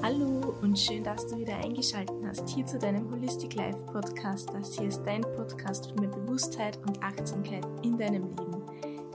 Hallo 0.00 0.54
und 0.62 0.78
schön, 0.78 1.02
dass 1.02 1.26
du 1.26 1.36
wieder 1.36 1.56
eingeschaltet 1.56 2.14
hast 2.24 2.48
hier 2.48 2.64
zu 2.64 2.78
deinem 2.78 3.10
Holistic 3.10 3.56
Life 3.56 3.78
Podcast. 3.92 4.48
Das 4.54 4.78
hier 4.78 4.86
ist 4.86 5.02
dein 5.02 5.22
Podcast 5.22 5.90
für 5.90 6.00
mehr 6.00 6.08
Bewusstheit 6.08 6.78
und 6.86 7.02
Achtsamkeit 7.02 7.66
in 7.82 7.98
deinem 7.98 8.28
Leben. 8.28 8.62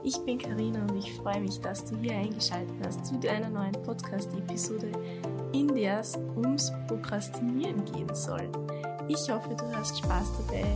Ich 0.02 0.18
bin 0.26 0.36
Karina 0.36 0.82
und 0.82 0.94
ich 0.96 1.14
freue 1.14 1.40
mich, 1.40 1.58
dass 1.58 1.86
du 1.86 1.96
hier 1.96 2.12
eingeschaltet 2.12 2.76
hast 2.84 3.06
zu 3.06 3.18
deiner 3.18 3.48
neuen 3.48 3.72
Podcast-Episode, 3.72 4.92
in 5.54 5.74
der 5.74 6.00
es 6.00 6.18
ums 6.36 6.70
Prokrastinieren 6.86 7.82
gehen 7.86 8.14
soll. 8.14 8.46
Ich 9.08 9.30
hoffe, 9.30 9.56
du 9.56 9.64
hast 9.74 9.98
Spaß 9.98 10.32
dabei, 10.46 10.66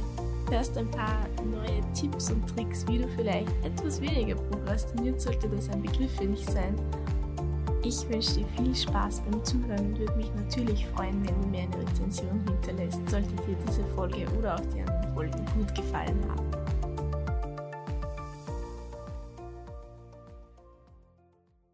hörst 0.51 0.79
ein 0.79 0.91
paar 0.91 1.27
neue 1.45 1.83
Tipps 1.93 2.31
und 2.31 2.47
Tricks, 2.49 2.87
wie 2.89 2.97
du 2.97 3.09
vielleicht 3.09 3.53
etwas 3.63 4.01
weniger 4.01 4.37
prokrastiniert, 4.37 5.21
sollte 5.21 5.51
das 5.51 5.69
ein 5.69 5.83
Begriff 5.83 6.17
für 6.17 6.27
dich 6.27 6.47
sein 6.47 6.75
ich 7.89 8.07
wünsche 8.07 8.35
dir 8.35 8.47
viel 8.49 8.75
Spaß 8.75 9.23
beim 9.23 9.43
Zuhören 9.43 9.87
und 9.87 9.99
würde 9.99 10.15
mich 10.17 10.31
natürlich 10.35 10.87
freuen, 10.89 11.27
wenn 11.27 11.41
du 11.41 11.49
mir 11.49 11.63
eine 11.63 11.89
Rezension 11.89 12.39
hinterlässt, 12.47 13.09
sollte 13.09 13.35
dir 13.47 13.57
diese 13.67 13.83
Folge 13.95 14.29
oder 14.37 14.57
auch 14.57 14.67
die 14.67 14.83
anderen 14.83 15.15
Folgen 15.15 15.47
gut 15.55 15.75
gefallen 15.75 16.23
haben. 16.29 16.51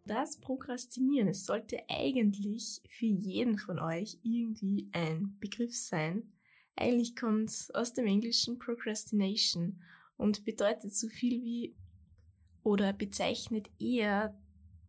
Das 0.07 0.39
Prokrastinieren, 0.41 1.29
es 1.29 1.45
sollte 1.47 1.79
eigentlich 1.89 2.81
für 2.89 3.07
jeden 3.07 3.59
von 3.59 3.81
euch 3.81 4.17
irgendwie 4.23 4.89
ein 4.93 5.37
Begriff 5.41 5.75
sein. 5.77 6.33
Eigentlich 6.77 7.17
kommt 7.17 7.49
es 7.49 7.73
aus 7.73 7.93
dem 7.93 8.07
englischen 8.07 8.61
Procrastination 8.61 9.81
und 10.17 10.45
bedeutet 10.45 10.95
so 10.95 11.09
viel 11.09 11.43
wie 11.43 11.75
oder 12.63 12.93
bezeichnet 12.93 13.69
eher 13.81 14.39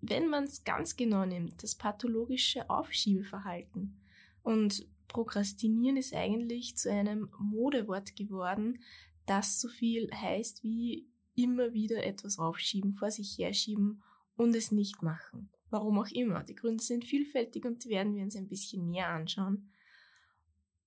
wenn 0.10 0.30
man 0.30 0.46
es 0.46 0.64
ganz 0.64 0.96
genau 0.96 1.26
nimmt, 1.26 1.62
das 1.64 1.76
pathologische 1.76 2.70
Aufschiebeverhalten. 2.70 3.98
Und 4.44 4.88
Prokrastinieren 5.08 5.98
ist 5.98 6.14
eigentlich 6.14 6.76
zu 6.78 6.92
einem 6.92 7.30
Modewort 7.40 8.16
geworden, 8.16 8.80
das 9.26 9.62
so 9.62 9.70
viel 9.70 10.10
heißt 10.12 10.64
wie 10.64 11.08
immer 11.36 11.74
wieder 11.74 12.04
etwas 12.04 12.40
aufschieben, 12.40 12.94
vor 12.94 13.12
sich 13.12 13.38
herschieben 13.38 14.04
und 14.36 14.56
es 14.56 14.72
nicht 14.72 15.02
machen. 15.02 15.50
Warum 15.70 16.00
auch 16.00 16.10
immer. 16.10 16.44
Die 16.44 16.56
Gründe 16.56 16.84
sind 16.84 17.06
vielfältig 17.06 17.66
und 17.66 17.84
die 17.84 17.90
werden 17.90 18.16
wir 18.16 18.24
uns 18.24 18.36
ein 18.36 18.48
bisschen 18.48 18.90
näher 18.90 19.10
anschauen. 19.10 19.70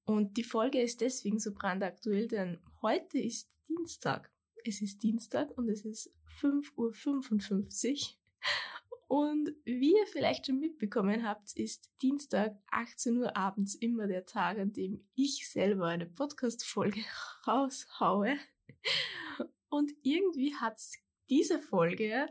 Und 0.04 0.36
die 0.36 0.44
Folge 0.44 0.80
ist 0.80 1.00
deswegen 1.00 1.38
so 1.38 1.52
brandaktuell, 1.52 2.28
denn 2.28 2.58
heute 2.80 3.18
ist 3.18 3.50
Dienstag. 3.68 4.30
Es 4.64 4.80
ist 4.80 5.02
Dienstag 5.02 5.56
und 5.56 5.68
es 5.68 5.84
ist 5.84 6.10
5.55 6.40 6.76
Uhr 6.76 8.18
und 9.08 9.54
wie 9.64 9.92
ihr 9.92 10.06
vielleicht 10.06 10.46
schon 10.46 10.60
mitbekommen 10.60 11.26
habt, 11.26 11.54
ist 11.56 11.90
Dienstag 12.02 12.58
18 12.70 13.16
Uhr 13.16 13.34
abends 13.34 13.74
immer 13.74 14.06
der 14.06 14.26
Tag, 14.26 14.58
an 14.58 14.74
dem 14.74 15.02
ich 15.14 15.48
selber 15.50 15.86
eine 15.86 16.04
Podcast-Folge 16.04 17.00
raushaue. 17.46 18.36
Und 19.70 19.90
irgendwie 20.02 20.54
hat 20.54 20.78
diese 21.30 21.58
Folge 21.58 22.28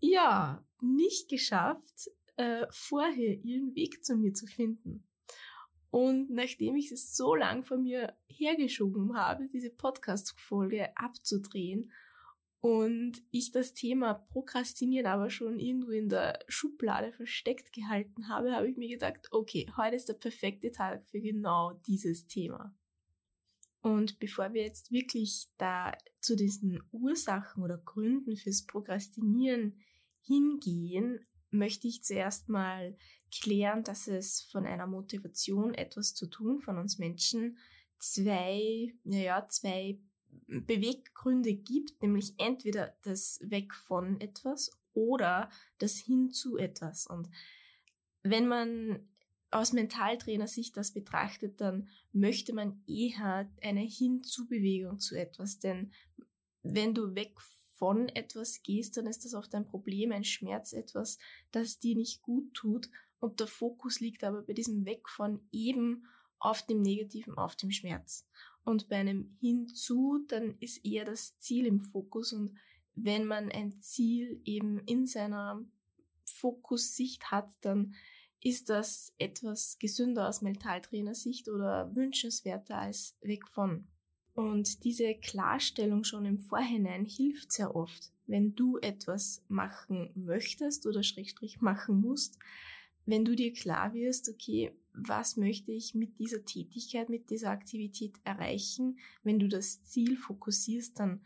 ja 0.00 0.64
nicht 0.80 1.28
geschafft, 1.28 2.10
äh, 2.36 2.66
vorher 2.70 3.34
ihren 3.44 3.74
Weg 3.74 4.02
zu 4.02 4.16
mir 4.16 4.32
zu 4.32 4.46
finden. 4.46 5.06
Und 5.90 6.30
nachdem 6.30 6.76
ich 6.76 6.90
es 6.92 7.14
so 7.14 7.34
lang 7.34 7.62
von 7.62 7.82
mir 7.82 8.16
hergeschoben 8.28 9.14
habe, 9.18 9.48
diese 9.48 9.68
Podcast-Folge 9.70 10.96
abzudrehen 10.96 11.92
und 12.60 13.22
ich 13.30 13.52
das 13.52 13.72
Thema 13.72 14.14
Prokrastinieren 14.14 15.06
aber 15.06 15.30
schon 15.30 15.58
irgendwo 15.58 15.92
in 15.92 16.10
der 16.10 16.38
Schublade 16.48 17.12
versteckt 17.12 17.72
gehalten 17.72 18.28
habe, 18.28 18.52
habe 18.52 18.68
ich 18.68 18.76
mir 18.76 18.88
gedacht, 18.88 19.28
okay, 19.30 19.66
heute 19.76 19.96
ist 19.96 20.08
der 20.08 20.14
perfekte 20.14 20.70
Tag 20.70 21.04
für 21.06 21.20
genau 21.20 21.72
dieses 21.86 22.26
Thema. 22.26 22.74
Und 23.80 24.18
bevor 24.18 24.52
wir 24.52 24.62
jetzt 24.62 24.92
wirklich 24.92 25.48
da 25.56 25.96
zu 26.20 26.36
diesen 26.36 26.82
Ursachen 26.92 27.62
oder 27.62 27.78
Gründen 27.78 28.36
fürs 28.36 28.66
Prokrastinieren 28.66 29.80
hingehen, 30.20 31.20
möchte 31.50 31.88
ich 31.88 32.02
zuerst 32.02 32.50
mal 32.50 32.94
klären, 33.32 33.84
dass 33.84 34.06
es 34.06 34.42
von 34.52 34.66
einer 34.66 34.86
Motivation 34.86 35.72
etwas 35.72 36.14
zu 36.14 36.26
tun 36.26 36.60
von 36.60 36.76
uns 36.76 36.98
Menschen 36.98 37.56
zwei, 37.98 38.92
naja, 39.02 39.46
zwei 39.48 39.98
Beweggründe 40.46 41.54
gibt, 41.54 42.02
nämlich 42.02 42.34
entweder 42.38 42.94
das 43.02 43.38
Weg 43.42 43.74
von 43.74 44.20
etwas 44.20 44.70
oder 44.94 45.50
das 45.78 45.96
hin 45.96 46.32
zu 46.32 46.56
etwas. 46.56 47.06
Und 47.06 47.28
wenn 48.22 48.48
man 48.48 49.08
aus 49.50 49.72
Mentaltrainer-Sicht 49.72 50.76
das 50.76 50.92
betrachtet, 50.92 51.60
dann 51.60 51.88
möchte 52.12 52.52
man 52.52 52.82
eher 52.86 53.50
eine 53.62 53.80
Hinzu-Bewegung 53.80 54.98
zu 54.98 55.16
etwas. 55.16 55.58
Denn 55.58 55.92
wenn 56.62 56.94
du 56.94 57.14
weg 57.14 57.40
von 57.76 58.08
etwas 58.08 58.62
gehst, 58.62 58.96
dann 58.96 59.06
ist 59.06 59.24
das 59.24 59.34
oft 59.34 59.54
ein 59.54 59.66
Problem, 59.66 60.12
ein 60.12 60.24
Schmerz, 60.24 60.72
etwas, 60.72 61.18
das 61.50 61.78
dir 61.78 61.96
nicht 61.96 62.22
gut 62.22 62.52
tut. 62.54 62.90
Und 63.18 63.40
der 63.40 63.46
Fokus 63.46 64.00
liegt 64.00 64.22
aber 64.22 64.42
bei 64.42 64.52
diesem 64.52 64.84
Weg 64.84 65.08
von 65.08 65.40
eben 65.50 66.06
auf 66.38 66.64
dem 66.66 66.82
Negativen, 66.82 67.36
auf 67.36 67.56
dem 67.56 67.70
Schmerz. 67.70 68.26
Und 68.64 68.88
bei 68.88 68.96
einem 68.96 69.36
Hinzu, 69.40 70.24
dann 70.28 70.56
ist 70.60 70.84
eher 70.84 71.04
das 71.04 71.38
Ziel 71.38 71.66
im 71.66 71.80
Fokus. 71.80 72.32
Und 72.32 72.56
wenn 72.94 73.24
man 73.24 73.50
ein 73.50 73.80
Ziel 73.80 74.40
eben 74.44 74.78
in 74.80 75.06
seiner 75.06 75.64
Fokussicht 76.24 77.30
hat, 77.30 77.50
dann 77.62 77.94
ist 78.42 78.70
das 78.70 79.12
etwas 79.18 79.78
gesünder 79.78 80.28
aus 80.28 80.40
Mentaltrainersicht 80.40 81.48
oder 81.48 81.94
wünschenswerter 81.94 82.78
als 82.78 83.16
weg 83.20 83.46
von. 83.46 83.86
Und 84.34 84.84
diese 84.84 85.14
Klarstellung 85.14 86.04
schon 86.04 86.24
im 86.24 86.38
Vorhinein 86.38 87.04
hilft 87.04 87.52
sehr 87.52 87.74
oft, 87.76 88.12
wenn 88.26 88.54
du 88.54 88.78
etwas 88.78 89.42
machen 89.48 90.10
möchtest 90.14 90.86
oder 90.86 91.02
Schrägstrich 91.02 91.60
machen 91.60 92.00
musst, 92.00 92.38
wenn 93.04 93.24
du 93.24 93.34
dir 93.34 93.52
klar 93.52 93.92
wirst, 93.92 94.28
okay, 94.28 94.72
was 94.92 95.36
möchte 95.36 95.72
ich 95.72 95.94
mit 95.94 96.18
dieser 96.18 96.44
Tätigkeit, 96.44 97.08
mit 97.08 97.30
dieser 97.30 97.50
Aktivität 97.50 98.14
erreichen? 98.24 98.98
Wenn 99.22 99.38
du 99.38 99.48
das 99.48 99.82
Ziel 99.84 100.16
fokussierst, 100.16 100.98
dann 100.98 101.20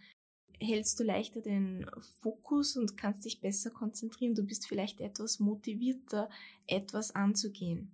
hältst 0.60 0.98
du 1.00 1.04
leichter 1.04 1.40
den 1.40 1.86
Fokus 2.20 2.76
und 2.76 2.96
kannst 2.96 3.24
dich 3.24 3.40
besser 3.40 3.70
konzentrieren. 3.70 4.34
Du 4.34 4.44
bist 4.44 4.66
vielleicht 4.66 5.00
etwas 5.00 5.40
motivierter, 5.40 6.28
etwas 6.66 7.14
anzugehen. 7.14 7.90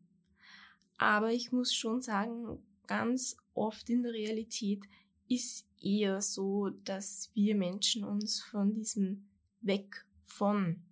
Aber 0.99 1.33
ich 1.33 1.53
muss 1.53 1.75
schon 1.75 2.03
sagen, 2.03 2.59
ganz 2.87 3.37
oft 3.55 3.89
in 3.89 4.03
der 4.03 4.13
Realität 4.13 4.85
ist 5.29 5.67
eher 5.81 6.21
so, 6.21 6.71
dass 6.85 7.31
wir 7.35 7.55
Menschen 7.55 8.05
uns 8.05 8.43
von 8.43 8.73
diesem 8.73 9.29
Weg 9.61 10.05
von 10.25 10.83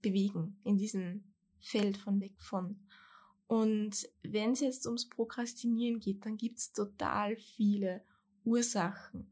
bewegen, 0.00 0.56
in 0.64 0.78
diesem 0.78 1.24
Feld 1.60 1.96
von 1.96 2.20
weg 2.20 2.34
von. 2.38 2.76
Und 3.52 4.08
wenn 4.22 4.52
es 4.52 4.60
jetzt 4.60 4.86
ums 4.86 5.10
Prokrastinieren 5.10 6.00
geht, 6.00 6.24
dann 6.24 6.38
gibt 6.38 6.58
es 6.58 6.72
total 6.72 7.36
viele 7.36 8.02
Ursachen. 8.44 9.30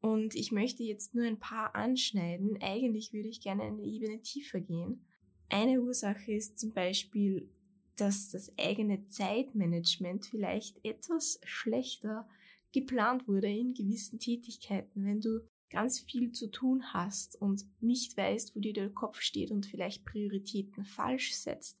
Und 0.00 0.34
ich 0.34 0.50
möchte 0.50 0.82
jetzt 0.82 1.14
nur 1.14 1.24
ein 1.24 1.38
paar 1.38 1.76
anschneiden. 1.76 2.58
Eigentlich 2.60 3.12
würde 3.12 3.28
ich 3.28 3.40
gerne 3.40 3.62
eine 3.62 3.84
Ebene 3.84 4.22
tiefer 4.22 4.58
gehen. 4.58 5.06
Eine 5.50 5.82
Ursache 5.82 6.32
ist 6.32 6.58
zum 6.58 6.72
Beispiel, 6.72 7.48
dass 7.94 8.30
das 8.30 8.52
eigene 8.58 9.06
Zeitmanagement 9.06 10.26
vielleicht 10.26 10.84
etwas 10.84 11.38
schlechter 11.44 12.28
geplant 12.72 13.28
wurde 13.28 13.46
in 13.46 13.72
gewissen 13.72 14.18
Tätigkeiten. 14.18 15.04
Wenn 15.04 15.20
du 15.20 15.46
ganz 15.70 16.00
viel 16.00 16.32
zu 16.32 16.50
tun 16.50 16.92
hast 16.92 17.40
und 17.40 17.64
nicht 17.80 18.16
weißt, 18.16 18.56
wo 18.56 18.58
dir 18.58 18.72
der 18.72 18.90
Kopf 18.90 19.20
steht 19.20 19.52
und 19.52 19.64
vielleicht 19.64 20.04
Prioritäten 20.04 20.82
falsch 20.82 21.34
setzt, 21.34 21.79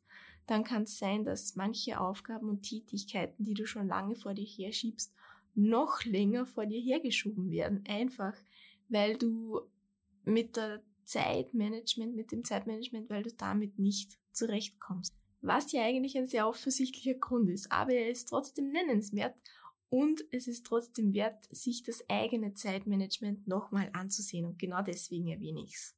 dann 0.50 0.64
kann 0.64 0.82
es 0.82 0.98
sein, 0.98 1.24
dass 1.24 1.54
manche 1.54 2.00
Aufgaben 2.00 2.48
und 2.48 2.62
Tätigkeiten, 2.62 3.44
die 3.44 3.54
du 3.54 3.66
schon 3.66 3.86
lange 3.86 4.16
vor 4.16 4.34
dir 4.34 4.44
herschiebst, 4.46 5.14
noch 5.54 6.04
länger 6.04 6.44
vor 6.44 6.66
dir 6.66 6.80
hergeschoben 6.80 7.50
werden. 7.50 7.84
Einfach, 7.86 8.34
weil 8.88 9.16
du 9.16 9.60
mit 10.24 10.56
der 10.56 10.82
Zeitmanagement, 11.04 12.16
mit 12.16 12.32
dem 12.32 12.44
Zeitmanagement, 12.44 13.10
weil 13.10 13.22
du 13.22 13.32
damit 13.32 13.78
nicht 13.78 14.18
zurechtkommst. 14.32 15.14
Was 15.40 15.72
ja 15.72 15.82
eigentlich 15.84 16.18
ein 16.18 16.26
sehr 16.26 16.48
offensichtlicher 16.48 17.14
Grund 17.14 17.48
ist, 17.48 17.70
aber 17.70 17.92
er 17.92 18.10
ist 18.10 18.28
trotzdem 18.28 18.70
nennenswert 18.70 19.36
und 19.88 20.24
es 20.32 20.46
ist 20.46 20.66
trotzdem 20.66 21.14
wert, 21.14 21.44
sich 21.50 21.82
das 21.82 22.04
eigene 22.08 22.54
Zeitmanagement 22.54 23.46
nochmal 23.48 23.90
anzusehen 23.92 24.46
und 24.46 24.58
genau 24.58 24.82
deswegen 24.82 25.28
erwähne 25.28 25.62
ich 25.62 25.74
es. 25.74 25.96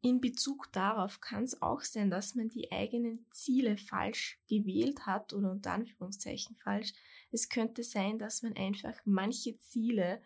In 0.00 0.20
Bezug 0.20 0.70
darauf 0.72 1.20
kann 1.20 1.42
es 1.42 1.60
auch 1.60 1.80
sein, 1.80 2.08
dass 2.08 2.36
man 2.36 2.48
die 2.48 2.70
eigenen 2.70 3.26
Ziele 3.30 3.76
falsch 3.76 4.40
gewählt 4.48 5.06
hat 5.06 5.32
oder 5.32 5.50
unter 5.50 5.72
Anführungszeichen 5.72 6.54
falsch. 6.56 6.92
Es 7.32 7.48
könnte 7.48 7.82
sein, 7.82 8.18
dass 8.18 8.42
man 8.42 8.56
einfach 8.56 8.94
manche 9.04 9.58
Ziele, 9.58 10.22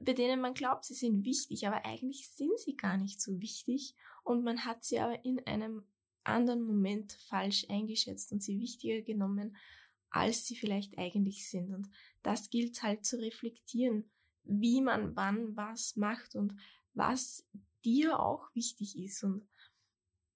bei 0.00 0.14
denen 0.14 0.40
man 0.40 0.54
glaubt, 0.54 0.84
sie 0.84 0.94
sind 0.94 1.24
wichtig, 1.24 1.66
aber 1.66 1.84
eigentlich 1.84 2.28
sind 2.30 2.58
sie 2.58 2.76
gar 2.76 2.96
nicht 2.96 3.20
so 3.20 3.40
wichtig 3.40 3.94
und 4.24 4.42
man 4.42 4.64
hat 4.64 4.84
sie 4.84 5.00
aber 5.00 5.22
in 5.24 5.46
einem 5.46 5.84
anderen 6.24 6.62
Moment 6.62 7.12
falsch 7.12 7.66
eingeschätzt 7.68 8.32
und 8.32 8.42
sie 8.42 8.58
wichtiger 8.58 9.02
genommen, 9.02 9.56
als 10.10 10.46
sie 10.46 10.56
vielleicht 10.56 10.98
eigentlich 10.98 11.48
sind. 11.48 11.72
Und 11.72 11.88
das 12.22 12.50
gilt 12.50 12.82
halt 12.82 13.04
zu 13.04 13.18
reflektieren, 13.18 14.10
wie 14.44 14.80
man 14.80 15.14
wann 15.14 15.56
was 15.56 15.96
macht 15.96 16.34
und 16.34 16.54
was 16.94 17.44
dir 17.86 18.20
auch 18.20 18.54
wichtig 18.54 18.98
ist. 18.98 19.22
Und 19.24 19.48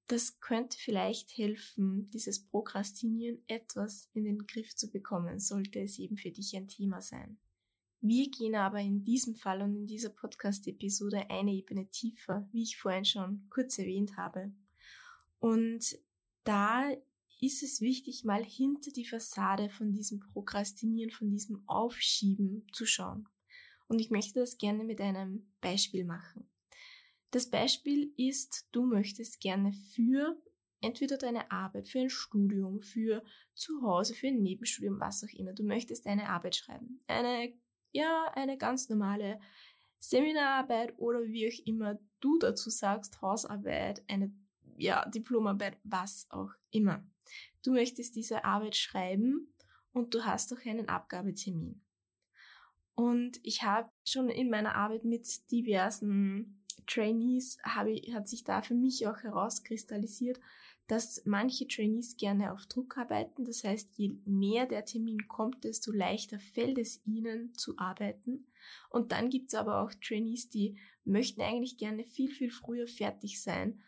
das 0.07 0.41
könnte 0.41 0.79
vielleicht 0.79 1.37
helfen, 1.37 2.11
dieses 2.11 2.47
Prokrastinieren 2.47 3.43
etwas 3.49 4.09
in 4.15 4.25
den 4.25 4.47
Griff 4.47 4.75
zu 4.75 4.91
bekommen, 4.91 5.39
sollte 5.39 5.81
es 5.81 5.99
eben 5.99 6.17
für 6.17 6.31
dich 6.31 6.57
ein 6.57 6.69
Thema 6.69 7.03
sein. 7.03 7.39
Wir 8.01 8.31
gehen 8.31 8.55
aber 8.55 8.81
in 8.81 9.05
diesem 9.05 9.37
Fall 9.37 9.61
und 9.61 9.77
in 9.77 9.87
dieser 9.87 10.09
Podcast-Episode 10.09 11.29
eine 11.29 11.53
Ebene 11.53 11.87
tiefer, 11.91 12.49
wie 12.51 12.63
ich 12.63 12.79
vorhin 12.79 13.05
schon 13.05 13.47
kurz 13.51 13.79
erwähnt 13.79 14.17
habe. 14.17 14.55
Und 15.39 15.99
da 16.45 16.91
ist 17.41 17.63
es 17.63 17.81
wichtig, 17.81 18.25
mal 18.25 18.43
hinter 18.45 18.91
die 18.91 19.05
Fassade 19.07 19.69
von 19.69 19.93
diesem 19.93 20.21
Prokrastinieren, 20.21 21.11
von 21.11 21.31
diesem 21.31 21.63
Aufschieben 21.67 22.67
zu 22.73 22.87
schauen. 22.87 23.29
Und 23.87 24.01
ich 24.01 24.11
möchte 24.11 24.41
das 24.41 24.57
gerne 24.57 24.85
mit 24.85 25.01
einem 25.01 25.51
Beispiel 25.61 26.05
machen. 26.05 26.49
Das 27.31 27.49
Beispiel 27.49 28.13
ist, 28.17 28.69
du 28.73 28.85
möchtest 28.85 29.41
gerne 29.41 29.73
für 29.73 30.37
entweder 30.81 31.17
deine 31.19 31.51
Arbeit, 31.51 31.89
für 31.89 32.01
ein 32.01 32.11
Studium, 32.11 32.81
für 32.81 33.23
zu 33.55 33.83
Hause, 33.83 34.15
für 34.15 34.29
ein 34.29 34.43
Nebenstudium, 34.43 34.99
was 34.99 35.23
auch 35.23 35.39
immer, 35.39 35.53
du 35.53 35.63
möchtest 35.63 36.07
eine 36.07 36.29
Arbeit 36.29 36.57
schreiben. 36.57 36.99
Eine 37.07 37.53
ja, 37.93 38.31
eine 38.35 38.57
ganz 38.57 38.89
normale 38.89 39.41
Seminararbeit 39.99 40.95
oder 40.99 41.23
wie 41.25 41.49
auch 41.49 41.67
immer 41.67 41.99
du 42.21 42.39
dazu 42.39 42.71
sagst, 42.71 43.21
Hausarbeit, 43.21 44.03
eine 44.09 44.33
ja, 44.77 45.07
Diplomarbeit, 45.09 45.79
was 45.85 46.27
auch 46.31 46.51
immer. 46.71 47.05
Du 47.63 47.73
möchtest 47.73 48.17
diese 48.17 48.45
Arbeit 48.45 48.77
schreiben 48.77 49.55
und 49.93 50.15
du 50.15 50.25
hast 50.25 50.53
auch 50.53 50.65
einen 50.65 50.89
Abgabetermin. 50.89 51.83
Und 52.95 53.41
ich 53.43 53.63
habe 53.63 53.91
schon 54.05 54.29
in 54.31 54.51
meiner 54.51 54.75
Arbeit 54.75 55.05
mit 55.05 55.51
diversen 55.51 56.60
Trainees, 56.87 57.59
habe, 57.63 57.95
hat 58.13 58.29
sich 58.29 58.45
da 58.45 58.63
für 58.63 58.75
mich 58.75 59.07
auch 59.07 59.19
herauskristallisiert, 59.19 60.41
dass 60.87 61.23
manche 61.25 61.69
Trainees 61.69 62.17
gerne 62.17 62.53
auf 62.53 62.67
Druck 62.67 62.99
arbeiten. 62.99 63.45
Das 63.45 63.63
heißt, 63.63 63.91
je 63.97 64.17
näher 64.25 64.67
der 64.67 64.85
Termin 64.85 65.29
kommt, 65.29 65.63
desto 65.63 65.93
leichter 65.93 66.41
fällt 66.41 66.79
es 66.79 67.01
ihnen 67.07 67.55
zu 67.55 67.79
arbeiten. 67.79 68.47
Und 68.89 69.13
dann 69.13 69.31
gibt 69.31 69.49
es 69.49 69.55
aber 69.55 69.83
auch 69.83 69.93
Trainees, 69.95 70.49
die 70.49 70.77
möchten 71.05 71.43
eigentlich 71.43 71.77
gerne 71.77 72.05
viel, 72.05 72.33
viel 72.33 72.51
früher 72.51 72.89
fertig 72.89 73.41
sein, 73.41 73.81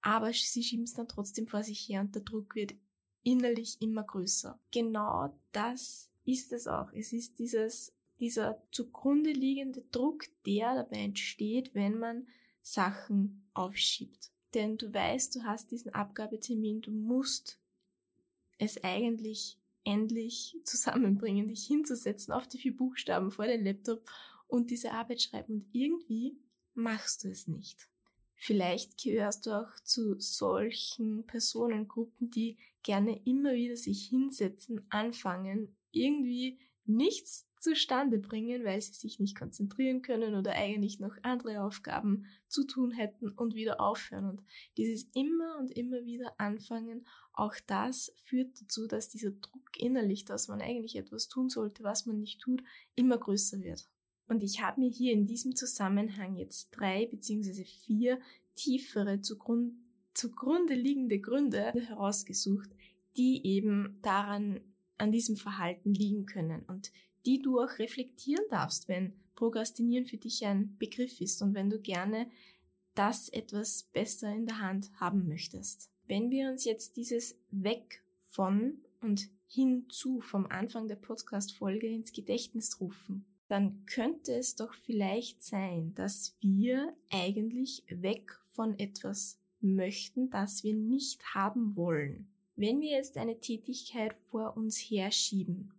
aber 0.00 0.32
sie 0.32 0.62
schieben 0.62 0.84
es 0.84 0.94
dann 0.94 1.08
trotzdem 1.08 1.48
vor 1.48 1.62
sich 1.62 1.88
her 1.88 2.02
und 2.02 2.14
der 2.14 2.22
Druck 2.22 2.54
wird 2.54 2.74
innerlich 3.22 3.80
immer 3.80 4.04
größer. 4.04 4.60
Genau 4.70 5.34
das 5.52 6.10
ist 6.24 6.52
es 6.52 6.66
auch. 6.66 6.92
Es 6.92 7.12
ist 7.12 7.38
dieses, 7.38 7.92
dieser 8.24 8.62
zugrunde 8.70 9.32
liegende 9.32 9.82
Druck, 9.92 10.24
der 10.46 10.74
dabei 10.74 10.96
entsteht, 11.04 11.74
wenn 11.74 11.98
man 11.98 12.26
Sachen 12.62 13.46
aufschiebt. 13.52 14.30
Denn 14.54 14.78
du 14.78 14.94
weißt, 14.94 15.36
du 15.36 15.42
hast 15.42 15.70
diesen 15.70 15.92
Abgabetermin, 15.92 16.80
du 16.80 16.90
musst 16.90 17.58
es 18.56 18.82
eigentlich 18.82 19.58
endlich 19.84 20.56
zusammenbringen, 20.64 21.48
dich 21.48 21.66
hinzusetzen 21.66 22.32
auf 22.32 22.48
die 22.48 22.56
vier 22.56 22.74
Buchstaben 22.74 23.30
vor 23.30 23.46
den 23.46 23.62
Laptop 23.62 24.08
und 24.46 24.70
diese 24.70 24.92
Arbeit 24.92 25.20
schreiben. 25.20 25.52
Und 25.52 25.66
irgendwie 25.72 26.38
machst 26.72 27.24
du 27.24 27.28
es 27.28 27.46
nicht. 27.46 27.88
Vielleicht 28.36 29.02
gehörst 29.02 29.44
du 29.44 29.50
auch 29.50 29.80
zu 29.80 30.18
solchen 30.18 31.26
Personengruppen, 31.26 32.30
die 32.30 32.56
gerne 32.82 33.20
immer 33.26 33.52
wieder 33.52 33.76
sich 33.76 34.06
hinsetzen, 34.06 34.86
anfangen, 34.88 35.76
irgendwie 35.90 36.58
nichts 36.86 37.46
zustande 37.64 38.18
bringen, 38.18 38.62
weil 38.62 38.80
sie 38.80 38.92
sich 38.92 39.18
nicht 39.18 39.36
konzentrieren 39.36 40.02
können 40.02 40.34
oder 40.34 40.52
eigentlich 40.52 41.00
noch 41.00 41.16
andere 41.22 41.62
Aufgaben 41.62 42.26
zu 42.46 42.64
tun 42.64 42.90
hätten 42.90 43.30
und 43.30 43.54
wieder 43.54 43.80
aufhören. 43.80 44.28
Und 44.28 44.44
dieses 44.76 45.04
immer 45.14 45.56
und 45.58 45.70
immer 45.70 46.04
wieder 46.04 46.38
anfangen, 46.38 47.06
auch 47.32 47.54
das 47.66 48.12
führt 48.22 48.60
dazu, 48.60 48.86
dass 48.86 49.08
dieser 49.08 49.30
Druck 49.30 49.78
innerlich, 49.78 50.26
dass 50.26 50.46
man 50.48 50.60
eigentlich 50.60 50.96
etwas 50.96 51.28
tun 51.28 51.48
sollte, 51.48 51.82
was 51.82 52.04
man 52.04 52.20
nicht 52.20 52.40
tut, 52.40 52.62
immer 52.94 53.16
größer 53.16 53.60
wird. 53.60 53.88
Und 54.28 54.42
ich 54.42 54.60
habe 54.60 54.80
mir 54.80 54.90
hier 54.90 55.12
in 55.12 55.26
diesem 55.26 55.56
Zusammenhang 55.56 56.36
jetzt 56.36 56.70
drei 56.70 57.06
beziehungsweise 57.06 57.64
vier 57.64 58.20
tiefere 58.54 59.22
zugrund, 59.22 59.74
zugrunde 60.12 60.74
liegende 60.74 61.18
Gründe 61.18 61.72
herausgesucht, 61.72 62.70
die 63.16 63.44
eben 63.46 63.98
daran 64.02 64.60
an 64.98 65.12
diesem 65.12 65.36
Verhalten 65.36 65.94
liegen 65.94 66.26
können. 66.26 66.62
Und 66.66 66.92
die 67.26 67.40
du 67.40 67.60
auch 67.60 67.78
reflektieren 67.78 68.44
darfst, 68.50 68.88
wenn 68.88 69.12
Prokrastinieren 69.34 70.06
für 70.06 70.16
dich 70.16 70.44
ein 70.44 70.76
Begriff 70.78 71.20
ist 71.20 71.42
und 71.42 71.54
wenn 71.54 71.70
du 71.70 71.80
gerne 71.80 72.30
das 72.94 73.28
etwas 73.28 73.84
besser 73.92 74.32
in 74.32 74.46
der 74.46 74.60
Hand 74.60 74.90
haben 75.00 75.26
möchtest. 75.26 75.90
Wenn 76.06 76.30
wir 76.30 76.48
uns 76.50 76.64
jetzt 76.64 76.96
dieses 76.96 77.36
Weg 77.50 78.02
von 78.30 78.78
und 79.00 79.28
hinzu 79.48 80.20
vom 80.20 80.46
Anfang 80.46 80.86
der 80.86 80.96
Podcast-Folge 80.96 81.88
ins 81.88 82.12
Gedächtnis 82.12 82.80
rufen, 82.80 83.24
dann 83.48 83.84
könnte 83.86 84.34
es 84.34 84.54
doch 84.54 84.74
vielleicht 84.74 85.42
sein, 85.42 85.94
dass 85.94 86.36
wir 86.40 86.94
eigentlich 87.10 87.84
weg 87.88 88.38
von 88.52 88.78
etwas 88.78 89.38
möchten, 89.60 90.30
das 90.30 90.64
wir 90.64 90.74
nicht 90.74 91.34
haben 91.34 91.76
wollen. 91.76 92.28
Wenn 92.56 92.80
wir 92.80 92.92
jetzt 92.92 93.16
eine 93.16 93.40
Tätigkeit 93.40 94.14
vor 94.30 94.56
uns 94.56 94.78
herschieben 94.78 95.73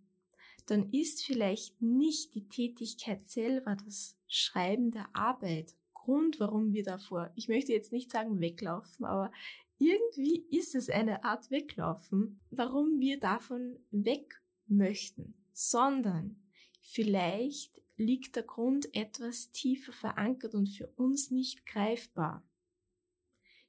dann 0.65 0.91
ist 0.91 1.23
vielleicht 1.23 1.81
nicht 1.81 2.33
die 2.33 2.47
Tätigkeit 2.47 3.27
selber, 3.27 3.75
das 3.85 4.17
Schreiben 4.27 4.91
der 4.91 5.07
Arbeit, 5.13 5.75
Grund, 5.93 6.39
warum 6.39 6.71
wir 6.71 6.83
davor, 6.83 7.31
ich 7.35 7.47
möchte 7.47 7.71
jetzt 7.73 7.91
nicht 7.91 8.11
sagen 8.11 8.39
weglaufen, 8.39 9.05
aber 9.05 9.31
irgendwie 9.79 10.45
ist 10.51 10.75
es 10.75 10.89
eine 10.89 11.23
Art 11.23 11.49
weglaufen, 11.51 12.39
warum 12.51 12.99
wir 12.99 13.19
davon 13.19 13.79
weg 13.91 14.41
möchten, 14.67 15.33
sondern 15.51 16.39
vielleicht 16.81 17.81
liegt 17.97 18.35
der 18.35 18.43
Grund 18.43 18.93
etwas 18.93 19.51
tiefer 19.51 19.93
verankert 19.93 20.53
und 20.53 20.67
für 20.67 20.87
uns 20.95 21.31
nicht 21.31 21.65
greifbar. 21.65 22.47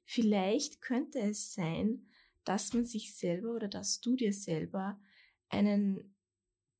Vielleicht 0.03 0.81
könnte 0.81 1.19
es 1.19 1.53
sein, 1.53 2.07
dass 2.43 2.73
man 2.73 2.85
sich 2.85 3.15
selber 3.15 3.55
oder 3.55 3.67
dass 3.67 3.99
du 3.99 4.15
dir 4.15 4.31
selber 4.31 4.99
einen 5.49 6.15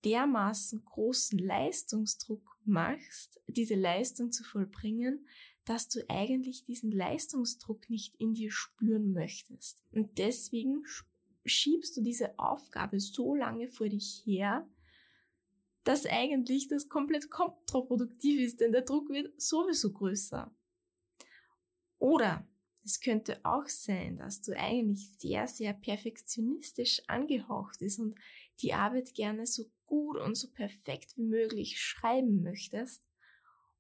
dermaßen 0.06 0.84
großen 0.86 1.40
Leistungsdruck 1.40 2.58
machst, 2.66 3.40
diese 3.48 3.76
Leistung 3.76 4.32
zu 4.32 4.44
vollbringen, 4.44 5.28
dass 5.66 5.90
du 5.90 6.00
eigentlich 6.10 6.64
diesen 6.64 6.92
Leistungsdruck 6.92 7.90
nicht 7.90 8.16
in 8.16 8.34
dir 8.34 8.52
spüren 8.52 9.12
möchtest. 9.12 9.84
Und 9.92 10.18
deswegen 10.18 10.84
schiebst 11.46 11.98
du 11.98 12.02
diese 12.02 12.38
Aufgabe 12.40 13.00
so 13.00 13.36
lange 13.36 13.68
vor 13.68 13.90
dich 13.90 14.22
her, 14.26 14.68
dass 15.84 16.06
eigentlich 16.06 16.68
das 16.68 16.90
komplett 16.90 17.30
kontraproduktiv 17.30 18.42
ist, 18.42 18.60
denn 18.60 18.72
der 18.72 18.82
Druck 18.82 19.10
wird 19.10 19.40
sowieso 19.42 19.92
größer. 19.94 20.54
Oder 21.98 22.48
es 22.88 23.02
könnte 23.02 23.38
auch 23.44 23.68
sein, 23.68 24.16
dass 24.16 24.42
du 24.42 24.58
eigentlich 24.58 25.10
sehr, 25.18 25.46
sehr 25.46 25.74
perfektionistisch 25.74 27.02
angehaucht 27.08 27.82
ist 27.82 28.00
und 28.00 28.16
die 28.62 28.74
Arbeit 28.74 29.14
gerne 29.14 29.46
so 29.46 29.66
gut 29.86 30.18
und 30.18 30.36
so 30.36 30.48
perfekt 30.50 31.18
wie 31.18 31.26
möglich 31.26 31.82
schreiben 31.82 32.42
möchtest 32.44 33.06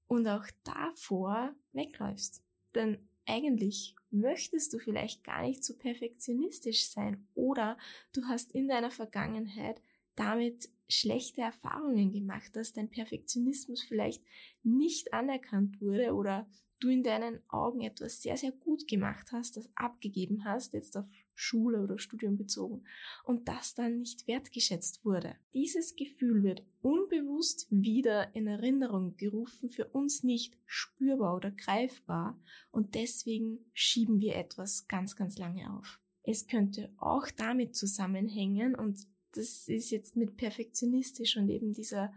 und 0.07 0.27
auch 0.27 0.45
davor 0.65 1.55
wegläufst. 1.71 2.43
Denn 2.75 2.97
eigentlich 3.25 3.95
möchtest 4.11 4.73
du 4.73 4.77
vielleicht 4.77 5.23
gar 5.23 5.41
nicht 5.41 5.63
so 5.63 5.77
perfektionistisch 5.77 6.89
sein 6.89 7.25
oder 7.33 7.77
du 8.11 8.25
hast 8.25 8.51
in 8.51 8.67
deiner 8.67 8.91
Vergangenheit 8.91 9.81
damit 10.17 10.69
schlechte 10.89 11.41
Erfahrungen 11.41 12.11
gemacht, 12.11 12.53
dass 12.57 12.73
dein 12.73 12.89
Perfektionismus 12.89 13.83
vielleicht 13.83 14.21
nicht 14.63 15.13
anerkannt 15.13 15.79
wurde 15.79 16.13
oder 16.13 16.45
du 16.79 16.89
in 16.89 17.03
deinen 17.03 17.39
Augen 17.49 17.81
etwas 17.81 18.21
sehr, 18.21 18.37
sehr 18.37 18.51
gut 18.51 18.87
gemacht 18.87 19.31
hast, 19.31 19.57
das 19.57 19.69
abgegeben 19.75 20.45
hast, 20.45 20.73
jetzt 20.73 20.95
auf 20.97 21.05
Schule 21.33 21.81
oder 21.81 21.97
Studium 21.97 22.37
bezogen 22.37 22.83
und 23.23 23.47
das 23.47 23.75
dann 23.75 23.97
nicht 23.97 24.27
wertgeschätzt 24.27 25.05
wurde. 25.05 25.35
Dieses 25.53 25.95
Gefühl 25.95 26.43
wird 26.43 26.63
unbewusst 26.81 27.67
wieder 27.69 28.35
in 28.35 28.47
Erinnerung 28.47 29.15
gerufen, 29.17 29.69
für 29.69 29.85
uns 29.85 30.23
nicht 30.23 30.57
spürbar 30.65 31.35
oder 31.35 31.51
greifbar 31.51 32.39
und 32.71 32.95
deswegen 32.95 33.59
schieben 33.73 34.19
wir 34.19 34.35
etwas 34.35 34.87
ganz, 34.87 35.15
ganz 35.15 35.37
lange 35.37 35.71
auf. 35.77 35.99
Es 36.23 36.47
könnte 36.47 36.91
auch 36.97 37.27
damit 37.29 37.75
zusammenhängen 37.75 38.75
und 38.75 39.07
das 39.33 39.67
ist 39.67 39.91
jetzt 39.91 40.15
mit 40.15 40.37
perfektionistisch 40.37 41.37
und 41.37 41.49
eben 41.49 41.73
dieser 41.73 42.11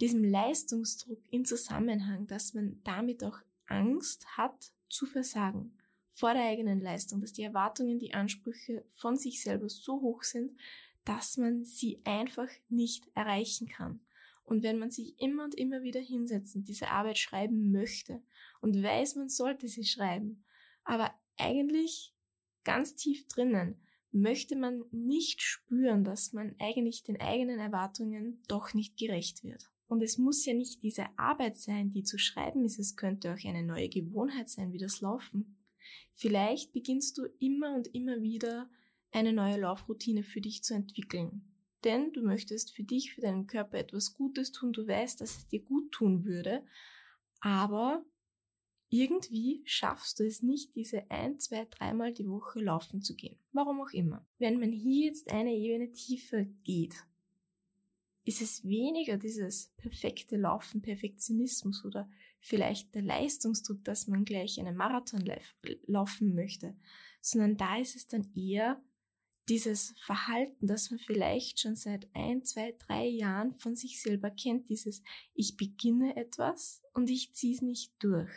diesem 0.00 0.24
Leistungsdruck 0.24 1.20
in 1.30 1.44
Zusammenhang, 1.44 2.26
dass 2.26 2.54
man 2.54 2.80
damit 2.84 3.22
auch 3.22 3.38
Angst 3.66 4.26
hat 4.36 4.72
zu 4.88 5.06
versagen 5.06 5.76
vor 6.14 6.32
der 6.32 6.44
eigenen 6.44 6.80
Leistung, 6.80 7.20
dass 7.20 7.32
die 7.32 7.42
Erwartungen, 7.42 7.98
die 7.98 8.14
Ansprüche 8.14 8.84
von 8.90 9.16
sich 9.16 9.42
selber 9.42 9.68
so 9.68 10.00
hoch 10.00 10.22
sind, 10.22 10.52
dass 11.04 11.36
man 11.36 11.64
sie 11.64 12.00
einfach 12.04 12.48
nicht 12.68 13.08
erreichen 13.14 13.68
kann. 13.68 14.00
Und 14.44 14.62
wenn 14.62 14.78
man 14.78 14.90
sich 14.90 15.18
immer 15.18 15.44
und 15.44 15.54
immer 15.54 15.82
wieder 15.82 16.00
hinsetzt 16.00 16.54
und 16.54 16.68
diese 16.68 16.88
Arbeit 16.88 17.18
schreiben 17.18 17.72
möchte 17.72 18.22
und 18.60 18.80
weiß, 18.80 19.16
man 19.16 19.28
sollte 19.28 19.68
sie 19.68 19.84
schreiben, 19.84 20.44
aber 20.84 21.12
eigentlich 21.36 22.14
ganz 22.62 22.94
tief 22.94 23.26
drinnen 23.26 23.80
möchte 24.12 24.54
man 24.54 24.84
nicht 24.92 25.42
spüren, 25.42 26.04
dass 26.04 26.32
man 26.32 26.54
eigentlich 26.60 27.02
den 27.02 27.20
eigenen 27.20 27.58
Erwartungen 27.58 28.42
doch 28.46 28.72
nicht 28.74 28.96
gerecht 28.96 29.42
wird. 29.42 29.70
Und 29.86 30.02
es 30.02 30.18
muss 30.18 30.44
ja 30.46 30.54
nicht 30.54 30.82
diese 30.82 31.06
Arbeit 31.18 31.56
sein, 31.56 31.90
die 31.90 32.02
zu 32.02 32.18
schreiben 32.18 32.64
ist, 32.64 32.78
es 32.78 32.96
könnte 32.96 33.32
auch 33.34 33.44
eine 33.44 33.62
neue 33.62 33.88
Gewohnheit 33.88 34.48
sein, 34.48 34.72
wie 34.72 34.78
das 34.78 35.00
Laufen. 35.00 35.58
Vielleicht 36.14 36.72
beginnst 36.72 37.18
du 37.18 37.26
immer 37.38 37.74
und 37.74 37.94
immer 37.94 38.22
wieder 38.22 38.70
eine 39.12 39.32
neue 39.32 39.60
Laufroutine 39.60 40.22
für 40.22 40.40
dich 40.40 40.62
zu 40.62 40.74
entwickeln. 40.74 41.42
Denn 41.84 42.12
du 42.12 42.22
möchtest 42.22 42.72
für 42.72 42.82
dich, 42.82 43.12
für 43.12 43.20
deinen 43.20 43.46
Körper 43.46 43.78
etwas 43.78 44.14
Gutes 44.14 44.52
tun, 44.52 44.72
du 44.72 44.86
weißt, 44.86 45.20
dass 45.20 45.36
es 45.36 45.46
dir 45.46 45.60
gut 45.60 45.92
tun 45.92 46.24
würde, 46.24 46.64
aber 47.40 48.04
irgendwie 48.88 49.62
schaffst 49.66 50.18
du 50.18 50.24
es 50.24 50.42
nicht, 50.42 50.74
diese 50.76 51.10
ein, 51.10 51.38
zwei, 51.38 51.66
dreimal 51.66 52.12
die 52.12 52.28
Woche 52.28 52.60
laufen 52.60 53.02
zu 53.02 53.14
gehen. 53.14 53.36
Warum 53.52 53.80
auch 53.80 53.90
immer. 53.90 54.26
Wenn 54.38 54.60
man 54.60 54.72
hier 54.72 55.06
jetzt 55.06 55.30
eine 55.30 55.52
Ebene 55.52 55.92
tiefer 55.92 56.44
geht, 56.44 56.94
ist 58.24 58.40
es 58.40 58.64
weniger 58.64 59.18
dieses 59.18 59.72
perfekte 59.76 60.36
Laufen, 60.36 60.80
Perfektionismus 60.80 61.84
oder 61.84 62.08
vielleicht 62.40 62.94
der 62.94 63.02
Leistungsdruck, 63.02 63.84
dass 63.84 64.06
man 64.06 64.24
gleich 64.24 64.58
einen 64.58 64.76
Marathon 64.76 65.24
laufen 65.86 66.34
möchte, 66.34 66.76
sondern 67.20 67.56
da 67.56 67.78
ist 67.78 67.96
es 67.96 68.06
dann 68.06 68.32
eher 68.34 68.82
dieses 69.48 69.94
Verhalten, 69.98 70.66
das 70.66 70.90
man 70.90 70.98
vielleicht 70.98 71.60
schon 71.60 71.76
seit 71.76 72.08
ein, 72.14 72.44
zwei, 72.44 72.74
drei 72.86 73.06
Jahren 73.06 73.52
von 73.52 73.76
sich 73.76 74.00
selber 74.00 74.30
kennt, 74.30 74.70
dieses 74.70 75.02
ich 75.34 75.56
beginne 75.56 76.16
etwas 76.16 76.82
und 76.94 77.10
ich 77.10 77.34
ziehe 77.34 77.54
es 77.54 77.62
nicht 77.62 77.92
durch. 77.98 78.32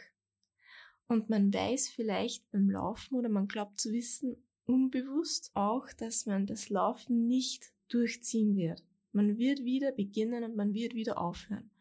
Und 1.07 1.29
man 1.29 1.53
weiß 1.53 1.89
vielleicht 1.89 2.49
beim 2.51 2.69
Laufen 2.69 3.15
oder 3.15 3.29
man 3.29 3.47
glaubt 3.47 3.79
zu 3.79 3.93
wissen, 3.93 4.35
unbewusst 4.65 5.51
auch, 5.53 5.87
dass 5.93 6.25
man 6.25 6.45
das 6.45 6.69
Laufen 6.69 7.27
nicht 7.27 7.71
durchziehen 7.87 8.57
wird. 8.57 8.83
Man 9.17 9.39
wird 9.39 9.65
wieder 9.65 9.91
beginnen 9.91 10.43
und 10.43 10.55
man 10.55 10.75
wird 10.75 10.93
wieder 10.93 11.17
aufhören. 11.17 11.71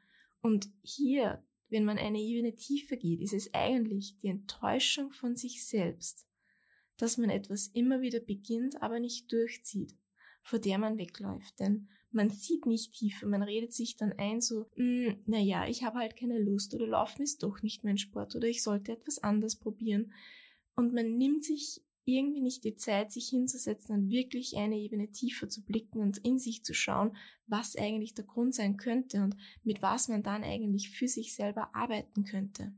Und 0.41 0.71
hier, 0.81 1.45
wenn 1.69 1.85
man 1.85 1.99
eine 1.99 2.19
Ebene 2.19 2.57
tiefer 2.57 2.97
geht, 2.97 3.21
ist 3.21 3.35
es 3.35 3.53
eigentlich 3.53 4.17
die 4.17 4.29
Enttäuschung 4.29 5.13
von 5.13 5.37
sich 5.37 5.67
selbst, 5.67 6.27
dass 6.97 7.19
man 7.19 7.29
etwas 7.29 7.67
immer 7.75 8.01
wieder 8.01 8.21
beginnt, 8.21 8.81
aber 8.81 9.01
nicht 9.01 9.31
durchzieht, 9.31 9.95
vor 10.41 10.61
der 10.61 10.79
man 10.79 10.97
wegläuft. 10.97 11.61
Denn 11.61 11.91
man 12.11 12.31
sieht 12.31 12.65
nicht 12.65 12.95
tiefer, 12.95 13.27
man 13.27 13.43
redet 13.43 13.75
sich 13.75 13.97
dann 13.97 14.15
ein, 14.15 14.41
so, 14.41 14.71
hm, 14.75 15.21
naja, 15.27 15.69
ich 15.69 15.85
habe 15.85 15.99
halt 15.99 16.17
keine 16.17 16.39
Lust 16.39 16.75
oder 16.75 16.87
Laufen 16.87 17.21
ist 17.21 17.43
doch 17.43 17.61
nicht 17.61 17.85
mein 17.85 17.99
Sport 17.99 18.35
oder 18.35 18.49
ich 18.49 18.63
sollte 18.63 18.93
etwas 18.93 19.19
anders 19.19 19.57
probieren. 19.57 20.15
Und 20.75 20.95
man 20.95 21.19
nimmt 21.19 21.45
sich 21.45 21.83
irgendwie 22.07 22.41
nicht 22.41 22.65
die 22.65 22.77
Zeit, 22.77 23.13
sich 23.13 23.29
hinzusetzen 23.29 23.97
und 23.97 24.11
wirklich 24.11 24.57
eine 24.57 24.79
Ebene 24.79 25.11
tiefer 25.11 25.49
zu 25.49 25.63
blicken 25.65 26.01
und 26.01 26.19
in 26.19 26.39
sich 26.39 26.65
zu 26.65 26.73
schauen, 26.73 27.17
was 27.47 27.77
eigentlich 27.77 28.15
der 28.15 28.25
Grund 28.25 28.55
sein 28.55 28.77
könnte 28.77 29.23
und 29.23 29.37
mit 29.65 29.83
was 29.83 30.09
man 30.09 30.23
dann 30.23 30.45
eigentlich 30.45 30.91
für 30.91 31.09
sich 31.09 31.35
selber 31.35 31.75
arbeiten 31.75 32.25
könnte. 32.25 32.73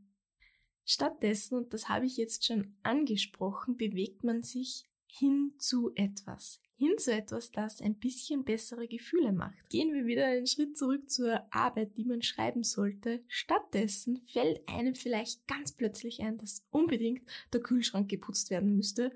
Stattdessen, 0.85 1.59
und 1.59 1.75
das 1.75 1.91
habe 1.91 2.07
ich 2.07 2.17
jetzt 2.17 2.47
schon 2.47 2.75
angesprochen, 2.83 3.77
bewegt 3.77 4.25
man 4.25 4.43
sich 4.43 4.89
hin 5.07 5.53
zu 5.59 5.93
etwas. 5.95 6.61
Hin 6.81 6.97
zu 6.97 7.13
etwas, 7.13 7.51
das 7.51 7.81
ein 7.81 7.97
bisschen 7.97 8.45
bessere 8.45 8.87
Gefühle 8.87 9.33
macht. 9.33 9.69
Gehen 9.69 9.93
wir 9.93 10.07
wieder 10.07 10.27
einen 10.27 10.47
Schritt 10.47 10.79
zurück 10.79 11.11
zur 11.11 11.43
Arbeit, 11.53 11.97
die 11.97 12.05
man 12.05 12.23
schreiben 12.23 12.63
sollte. 12.63 13.25
Stattdessen 13.27 14.23
fällt 14.33 14.69
einem 14.69 14.95
vielleicht 14.95 15.45
ganz 15.49 15.73
plötzlich 15.73 16.21
ein, 16.21 16.39
dass 16.39 16.65
unbedingt 16.71 17.29
der 17.53 17.63
Kühlschrank 17.63 18.09
geputzt 18.09 18.51
werden 18.51 18.77
müsste 18.77 19.11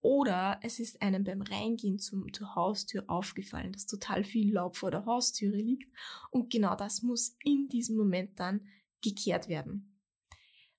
oder 0.00 0.60
es 0.62 0.80
ist 0.80 1.02
einem 1.02 1.24
beim 1.24 1.42
Reingehen 1.42 1.98
zum, 1.98 2.32
zur 2.32 2.54
Haustür 2.54 3.04
aufgefallen, 3.06 3.72
dass 3.72 3.84
total 3.84 4.24
viel 4.24 4.54
Laub 4.54 4.76
vor 4.76 4.90
der 4.90 5.04
Haustüre 5.04 5.56
liegt. 5.56 5.92
Und 6.30 6.50
genau 6.50 6.74
das 6.74 7.02
muss 7.02 7.36
in 7.44 7.68
diesem 7.68 7.98
Moment 7.98 8.40
dann 8.40 8.66
gekehrt 9.02 9.48
werden. 9.48 9.98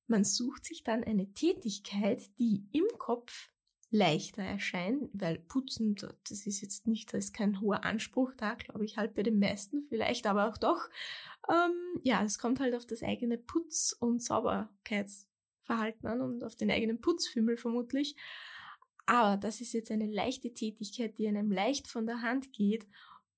Man 0.08 0.24
sucht 0.24 0.65
sich 0.65 0.84
dann 0.84 1.03
eine 1.03 1.32
Tätigkeit, 1.34 2.22
die 2.39 2.65
im 2.72 2.86
Kopf 2.98 3.50
leichter 3.96 4.44
erscheint, 4.44 5.10
weil 5.14 5.40
Putzen, 5.40 5.96
das 5.96 6.46
ist 6.46 6.62
jetzt 6.62 6.86
nicht, 6.86 7.14
da 7.14 7.18
ist 7.18 7.34
kein 7.34 7.62
hoher 7.62 7.84
Anspruch 7.84 8.34
da, 8.36 8.56
glaube 8.56 8.86
ich, 8.86 8.98
halt 8.98 9.16
bei 9.16 9.24
den 9.24 9.40
meisten 9.40 9.86
vielleicht, 9.88 10.28
aber 10.28 10.50
auch 10.50 10.58
doch. 10.58 10.90
Ähm, 11.50 12.02
ja, 12.04 12.24
es 12.24 12.38
kommt 12.38 12.60
halt 12.60 12.75
auf 12.75 12.86
das 12.86 13.04
eigene 13.04 13.38
Putz- 13.38 13.96
und 14.00 14.22
Sauberkeitsverhalten 14.22 16.08
an 16.08 16.22
und 16.22 16.44
auf 16.44 16.56
den 16.56 16.72
eigenen 16.72 17.00
Putzfimmel 17.00 17.58
vermutlich. 17.58 18.16
Aber 19.06 19.38
das 19.38 19.62
ist 19.62 19.74
jetzt 19.74 19.92
eine 19.92 20.12
leichte 20.12 20.54
Tätigkeit, 20.54 21.18
die 21.18 21.28
einem 21.28 21.52
leicht 21.52 21.88
von 21.88 22.06
der 22.06 22.22
Hand 22.22 22.52
geht. 22.52 22.86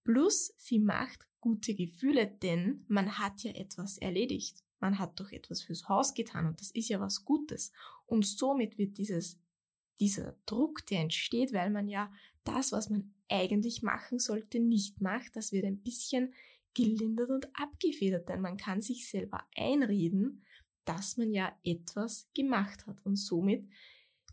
Plus, 0.03 0.53
sie 0.57 0.79
macht 0.79 1.27
gute 1.39 1.75
Gefühle, 1.75 2.27
denn 2.27 2.85
man 2.87 3.19
hat 3.19 3.43
ja 3.43 3.51
etwas 3.51 3.97
erledigt 3.97 4.63
man 4.79 4.99
hat 4.99 5.19
doch 5.19 5.31
etwas 5.31 5.61
fürs 5.61 5.89
Haus 5.89 6.13
getan 6.13 6.45
und 6.47 6.59
das 6.61 6.71
ist 6.71 6.89
ja 6.89 6.99
was 6.99 7.25
Gutes. 7.25 7.71
Und 8.05 8.25
somit 8.25 8.77
wird 8.77 8.97
dieses, 8.97 9.39
dieser 9.99 10.35
Druck, 10.45 10.85
der 10.87 11.01
entsteht, 11.01 11.53
weil 11.53 11.69
man 11.69 11.87
ja 11.87 12.11
das, 12.43 12.71
was 12.71 12.89
man 12.89 13.13
eigentlich 13.29 13.81
machen 13.81 14.19
sollte, 14.19 14.59
nicht 14.59 15.01
macht, 15.01 15.35
das 15.35 15.51
wird 15.51 15.65
ein 15.65 15.81
bisschen 15.81 16.33
gelindert 16.73 17.29
und 17.29 17.49
abgefedert, 17.55 18.29
denn 18.29 18.41
man 18.41 18.57
kann 18.57 18.81
sich 18.81 19.09
selber 19.09 19.43
einreden, 19.55 20.43
dass 20.85 21.17
man 21.17 21.33
ja 21.33 21.57
etwas 21.63 22.29
gemacht 22.33 22.85
hat 22.87 23.05
und 23.05 23.17
somit 23.17 23.67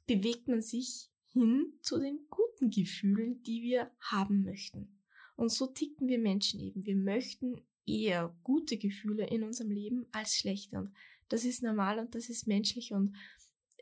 bewegt 0.07 0.47
man 0.49 0.63
sich 0.63 1.11
hin 1.33 1.73
zu 1.81 1.99
den 1.99 2.27
guten 2.31 2.71
Gefühlen, 2.71 3.43
die 3.43 3.63
wir 3.63 3.91
haben 3.99 4.45
möchten. 4.45 5.01
Und 5.37 5.51
so 5.51 5.67
ticken 5.67 6.07
wir 6.07 6.19
Menschen 6.19 6.61
eben. 6.61 6.87
Wir 6.87 6.95
möchten 6.95 7.61
eher 7.87 8.37
gute 8.45 8.79
Gefühle 8.79 9.27
in 9.27 9.43
unserem 9.43 9.71
Leben 9.71 10.07
als 10.13 10.37
schlechte. 10.37 10.79
Und 10.79 10.93
das 11.29 11.45
ist 11.45 11.63
normal 11.63 11.99
und 11.99 12.15
das 12.15 12.29
ist 12.29 12.47
menschlich 12.47 12.93
und 12.93 13.17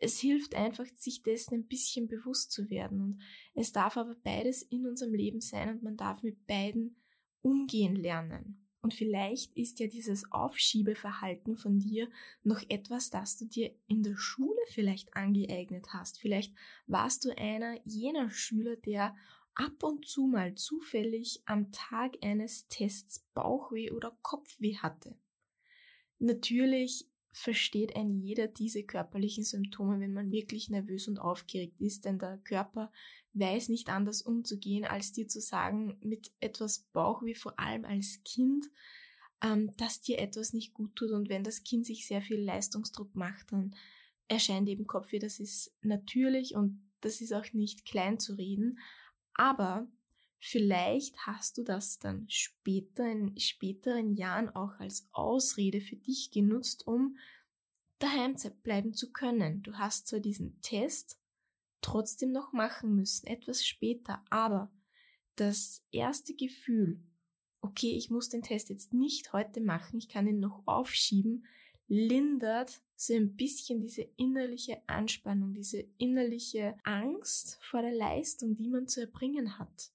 es 0.02 0.18
hilft 0.18 0.56
einfach, 0.56 0.86
sich 0.96 1.22
dessen 1.22 1.54
ein 1.54 1.66
bisschen 1.66 2.08
bewusst 2.08 2.50
zu 2.50 2.68
werden. 2.70 3.00
Und 3.00 3.22
es 3.54 3.72
darf 3.72 3.96
aber 3.96 4.16
beides 4.16 4.62
in 4.62 4.86
unserem 4.86 5.14
Leben 5.14 5.40
sein 5.40 5.68
und 5.70 5.82
man 5.82 5.96
darf 5.96 6.22
mit 6.22 6.46
beiden 6.46 6.96
umgehen 7.40 7.94
lernen. 7.94 8.66
Und 8.80 8.94
vielleicht 8.94 9.52
ist 9.56 9.78
ja 9.78 9.86
dieses 9.86 10.32
Aufschiebeverhalten 10.32 11.56
von 11.56 11.78
dir 11.78 12.10
noch 12.42 12.60
etwas, 12.68 13.10
das 13.10 13.36
du 13.38 13.44
dir 13.44 13.72
in 13.86 14.02
der 14.02 14.16
Schule 14.16 14.58
vielleicht 14.70 15.14
angeeignet 15.14 15.86
hast. 15.92 16.18
Vielleicht 16.18 16.52
warst 16.88 17.24
du 17.24 17.30
einer 17.38 17.78
jener 17.84 18.28
Schüler, 18.30 18.74
der 18.76 19.14
ab 19.54 19.84
und 19.84 20.04
zu 20.08 20.26
mal 20.26 20.56
zufällig 20.56 21.42
am 21.46 21.70
Tag 21.70 22.16
eines 22.22 22.66
Tests 22.66 23.24
Bauchweh 23.34 23.92
oder 23.92 24.18
Kopfweh 24.22 24.78
hatte. 24.78 25.16
Natürlich 26.18 27.06
versteht 27.32 27.96
ein 27.96 28.10
jeder 28.10 28.46
diese 28.46 28.84
körperlichen 28.84 29.42
Symptome, 29.42 29.98
wenn 30.00 30.12
man 30.12 30.30
wirklich 30.30 30.68
nervös 30.68 31.08
und 31.08 31.18
aufgeregt 31.18 31.80
ist, 31.80 32.04
denn 32.04 32.18
der 32.18 32.38
Körper 32.44 32.92
weiß 33.32 33.70
nicht 33.70 33.88
anders 33.88 34.20
umzugehen, 34.20 34.84
als 34.84 35.12
dir 35.12 35.26
zu 35.26 35.40
sagen, 35.40 35.96
mit 36.02 36.30
etwas 36.40 36.80
Bauchweh, 36.92 37.34
vor 37.34 37.58
allem 37.58 37.86
als 37.86 38.20
Kind, 38.24 38.66
ähm, 39.42 39.72
dass 39.78 40.02
dir 40.02 40.18
etwas 40.18 40.52
nicht 40.52 40.74
gut 40.74 40.94
tut. 40.94 41.10
Und 41.10 41.30
wenn 41.30 41.42
das 41.42 41.64
Kind 41.64 41.86
sich 41.86 42.06
sehr 42.06 42.20
viel 42.20 42.40
Leistungsdruck 42.40 43.16
macht, 43.16 43.50
dann 43.50 43.74
erscheint 44.28 44.68
eben 44.68 44.86
Kopfweh, 44.86 45.18
das 45.18 45.40
ist 45.40 45.74
natürlich 45.80 46.54
und 46.54 46.82
das 47.00 47.22
ist 47.22 47.32
auch 47.32 47.50
nicht 47.54 47.86
klein 47.86 48.20
zu 48.20 48.34
reden, 48.34 48.78
aber 49.34 49.88
vielleicht 50.44 51.16
hast 51.24 51.56
du 51.56 51.62
das 51.62 52.00
dann 52.00 52.28
später, 52.28 53.08
in 53.08 53.38
späteren 53.38 54.16
Jahren 54.16 54.50
auch 54.50 54.80
als 54.80 55.08
Ausrede 55.12 55.80
für 55.80 55.94
dich 55.94 56.32
genutzt, 56.32 56.84
um 56.84 57.16
daheim 58.00 58.34
bleiben 58.64 58.92
zu 58.92 59.12
können. 59.12 59.62
Du 59.62 59.74
hast 59.74 60.08
zwar 60.08 60.18
diesen 60.18 60.60
Test 60.60 61.16
trotzdem 61.80 62.32
noch 62.32 62.52
machen 62.52 62.96
müssen, 62.96 63.28
etwas 63.28 63.64
später, 63.64 64.24
aber 64.30 64.72
das 65.36 65.84
erste 65.92 66.34
Gefühl, 66.34 67.00
okay, 67.60 67.92
ich 67.96 68.10
muss 68.10 68.28
den 68.28 68.42
Test 68.42 68.68
jetzt 68.68 68.92
nicht 68.92 69.32
heute 69.32 69.60
machen, 69.60 69.96
ich 69.96 70.08
kann 70.08 70.26
ihn 70.26 70.40
noch 70.40 70.66
aufschieben, 70.66 71.46
lindert 71.86 72.82
so 72.96 73.14
ein 73.14 73.36
bisschen 73.36 73.80
diese 73.80 74.02
innerliche 74.16 74.82
Anspannung, 74.88 75.54
diese 75.54 75.84
innerliche 75.98 76.74
Angst 76.82 77.58
vor 77.60 77.82
der 77.82 77.94
Leistung, 77.94 78.56
die 78.56 78.68
man 78.68 78.88
zu 78.88 79.02
erbringen 79.02 79.60
hat. 79.60 79.92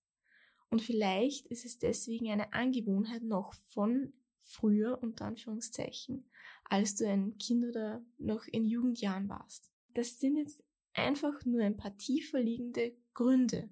Und 0.69 0.81
vielleicht 0.81 1.47
ist 1.47 1.65
es 1.65 1.77
deswegen 1.77 2.29
eine 2.29 2.53
Angewohnheit 2.53 3.23
noch 3.23 3.53
von 3.71 4.13
früher, 4.39 4.99
unter 5.01 5.25
Anführungszeichen, 5.25 6.29
als 6.65 6.95
du 6.95 7.07
ein 7.07 7.37
Kind 7.37 7.65
oder 7.65 8.05
noch 8.17 8.45
in 8.47 8.65
Jugendjahren 8.65 9.29
warst. 9.29 9.69
Das 9.93 10.19
sind 10.19 10.37
jetzt 10.37 10.63
einfach 10.93 11.45
nur 11.45 11.61
ein 11.61 11.77
paar 11.77 11.95
tiefer 11.97 12.41
liegende 12.41 12.95
Gründe, 13.13 13.69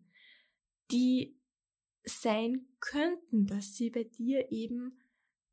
die 0.92 1.38
sein 2.04 2.68
könnten, 2.80 3.48
dass 3.48 3.76
sie 3.76 3.90
bei 3.90 4.04
dir 4.04 4.52
eben 4.52 5.00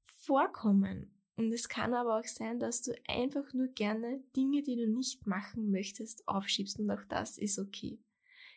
vorkommen. 0.04 1.14
Und 1.36 1.50
es 1.52 1.68
kann 1.68 1.94
aber 1.94 2.20
auch 2.20 2.26
sein, 2.26 2.60
dass 2.60 2.82
du 2.82 2.92
einfach 3.08 3.52
nur 3.54 3.68
gerne 3.68 4.22
Dinge, 4.36 4.62
die 4.62 4.76
du 4.76 4.86
nicht 4.86 5.26
machen 5.26 5.70
möchtest, 5.70 6.28
aufschiebst 6.28 6.78
und 6.78 6.90
auch 6.90 7.04
das 7.08 7.38
ist 7.38 7.58
okay. 7.58 7.98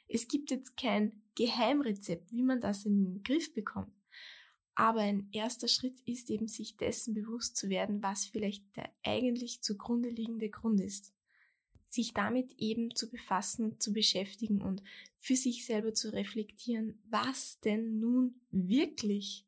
Es 0.07 0.27
gibt 0.27 0.51
jetzt 0.51 0.77
kein 0.77 1.23
Geheimrezept, 1.35 2.31
wie 2.31 2.43
man 2.43 2.61
das 2.61 2.85
in 2.85 3.03
den 3.03 3.23
Griff 3.23 3.53
bekommt. 3.53 3.93
Aber 4.75 4.99
ein 4.99 5.29
erster 5.31 5.69
Schritt 5.69 6.01
ist 6.05 6.29
eben, 6.29 6.47
sich 6.47 6.75
dessen 6.75 7.13
bewusst 7.13 7.55
zu 7.55 7.69
werden, 7.69 8.03
was 8.03 8.25
vielleicht 8.25 8.63
der 8.75 8.91
eigentlich 9.03 9.61
zugrunde 9.61 10.09
liegende 10.09 10.49
Grund 10.49 10.81
ist. 10.81 11.13
Sich 11.87 12.13
damit 12.13 12.53
eben 12.57 12.93
zu 12.93 13.09
befassen, 13.09 13.79
zu 13.79 13.93
beschäftigen 13.93 14.61
und 14.61 14.83
für 15.15 15.35
sich 15.35 15.65
selber 15.65 15.93
zu 15.93 16.11
reflektieren, 16.11 16.99
was 17.09 17.59
denn 17.61 17.99
nun 17.99 18.41
wirklich 18.51 19.45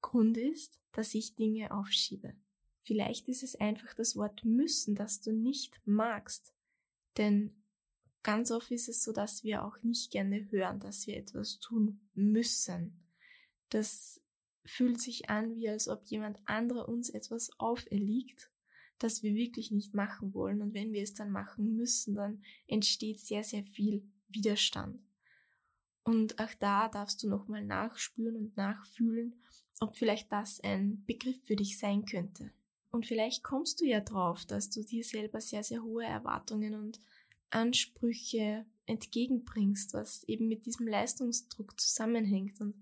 Grund 0.00 0.38
ist, 0.38 0.78
dass 0.92 1.14
ich 1.14 1.36
Dinge 1.36 1.72
aufschiebe. 1.72 2.34
Vielleicht 2.80 3.28
ist 3.28 3.42
es 3.42 3.54
einfach 3.56 3.92
das 3.92 4.16
Wort 4.16 4.44
müssen, 4.44 4.94
das 4.94 5.20
du 5.20 5.32
nicht 5.32 5.78
magst. 5.84 6.54
Denn 7.18 7.59
ganz 8.22 8.50
oft 8.50 8.70
ist 8.70 8.88
es 8.88 9.02
so, 9.02 9.12
dass 9.12 9.44
wir 9.44 9.64
auch 9.64 9.82
nicht 9.82 10.10
gerne 10.10 10.50
hören, 10.50 10.80
dass 10.80 11.06
wir 11.06 11.16
etwas 11.16 11.58
tun 11.58 12.00
müssen. 12.14 13.00
Das 13.70 14.20
fühlt 14.64 15.00
sich 15.00 15.30
an, 15.30 15.54
wie 15.56 15.68
als 15.68 15.88
ob 15.88 16.04
jemand 16.06 16.38
anderer 16.44 16.88
uns 16.88 17.10
etwas 17.10 17.50
auferlegt, 17.58 18.50
das 18.98 19.22
wir 19.22 19.34
wirklich 19.34 19.70
nicht 19.70 19.94
machen 19.94 20.34
wollen. 20.34 20.60
Und 20.60 20.74
wenn 20.74 20.92
wir 20.92 21.02
es 21.02 21.14
dann 21.14 21.30
machen 21.30 21.76
müssen, 21.76 22.14
dann 22.14 22.42
entsteht 22.66 23.20
sehr, 23.20 23.42
sehr 23.42 23.64
viel 23.64 24.02
Widerstand. 24.28 25.02
Und 26.04 26.38
auch 26.38 26.54
da 26.58 26.88
darfst 26.88 27.22
du 27.22 27.28
nochmal 27.28 27.64
nachspüren 27.64 28.36
und 28.36 28.56
nachfühlen, 28.56 29.34
ob 29.80 29.96
vielleicht 29.96 30.30
das 30.32 30.60
ein 30.60 31.04
Begriff 31.06 31.42
für 31.44 31.56
dich 31.56 31.78
sein 31.78 32.04
könnte. 32.04 32.52
Und 32.90 33.06
vielleicht 33.06 33.44
kommst 33.44 33.80
du 33.80 33.84
ja 33.84 34.00
drauf, 34.00 34.44
dass 34.44 34.70
du 34.70 34.82
dir 34.82 35.04
selber 35.04 35.40
sehr, 35.40 35.62
sehr 35.62 35.82
hohe 35.82 36.04
Erwartungen 36.04 36.74
und 36.74 37.00
Ansprüche 37.50 38.66
entgegenbringst, 38.86 39.94
was 39.94 40.24
eben 40.24 40.48
mit 40.48 40.66
diesem 40.66 40.86
Leistungsdruck 40.86 41.80
zusammenhängt. 41.80 42.60
Und 42.60 42.74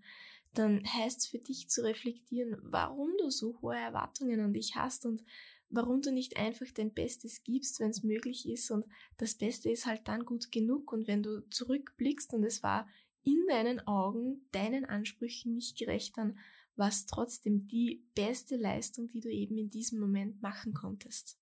dann 0.54 0.82
heißt 0.84 1.18
es 1.20 1.26
für 1.26 1.38
dich 1.38 1.68
zu 1.68 1.82
reflektieren, 1.82 2.56
warum 2.62 3.10
du 3.18 3.30
so 3.30 3.60
hohe 3.60 3.76
Erwartungen 3.76 4.40
an 4.40 4.52
dich 4.52 4.74
hast 4.76 5.06
und 5.06 5.22
warum 5.70 6.00
du 6.00 6.10
nicht 6.10 6.36
einfach 6.38 6.66
dein 6.74 6.94
Bestes 6.94 7.42
gibst, 7.42 7.80
wenn 7.80 7.90
es 7.90 8.02
möglich 8.02 8.48
ist. 8.48 8.70
Und 8.70 8.86
das 9.18 9.34
Beste 9.34 9.70
ist 9.70 9.86
halt 9.86 10.08
dann 10.08 10.24
gut 10.24 10.50
genug. 10.50 10.92
Und 10.92 11.06
wenn 11.06 11.22
du 11.22 11.46
zurückblickst 11.50 12.32
und 12.34 12.44
es 12.44 12.62
war 12.62 12.88
in 13.22 13.44
deinen 13.48 13.86
Augen 13.86 14.46
deinen 14.52 14.84
Ansprüchen 14.84 15.54
nicht 15.54 15.76
gerecht, 15.76 16.16
dann 16.16 16.38
war 16.76 16.88
es 16.88 17.06
trotzdem 17.06 17.66
die 17.66 18.04
beste 18.14 18.56
Leistung, 18.56 19.08
die 19.08 19.20
du 19.20 19.30
eben 19.30 19.58
in 19.58 19.68
diesem 19.68 19.98
Moment 19.98 20.40
machen 20.40 20.72
konntest. 20.72 21.36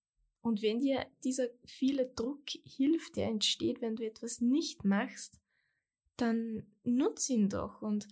Und 0.47 0.63
wenn 0.63 0.79
dir 0.79 1.05
dieser 1.25 1.49
viele 1.65 2.07
Druck 2.07 2.45
hilft, 2.65 3.17
der 3.17 3.27
entsteht, 3.27 3.81
wenn 3.81 3.97
du 3.97 4.07
etwas 4.07 4.41
nicht 4.41 4.85
machst, 4.85 5.41
dann 6.17 6.65
nutz 6.85 7.29
ihn 7.29 7.49
doch 7.49 7.83
und 7.83 8.07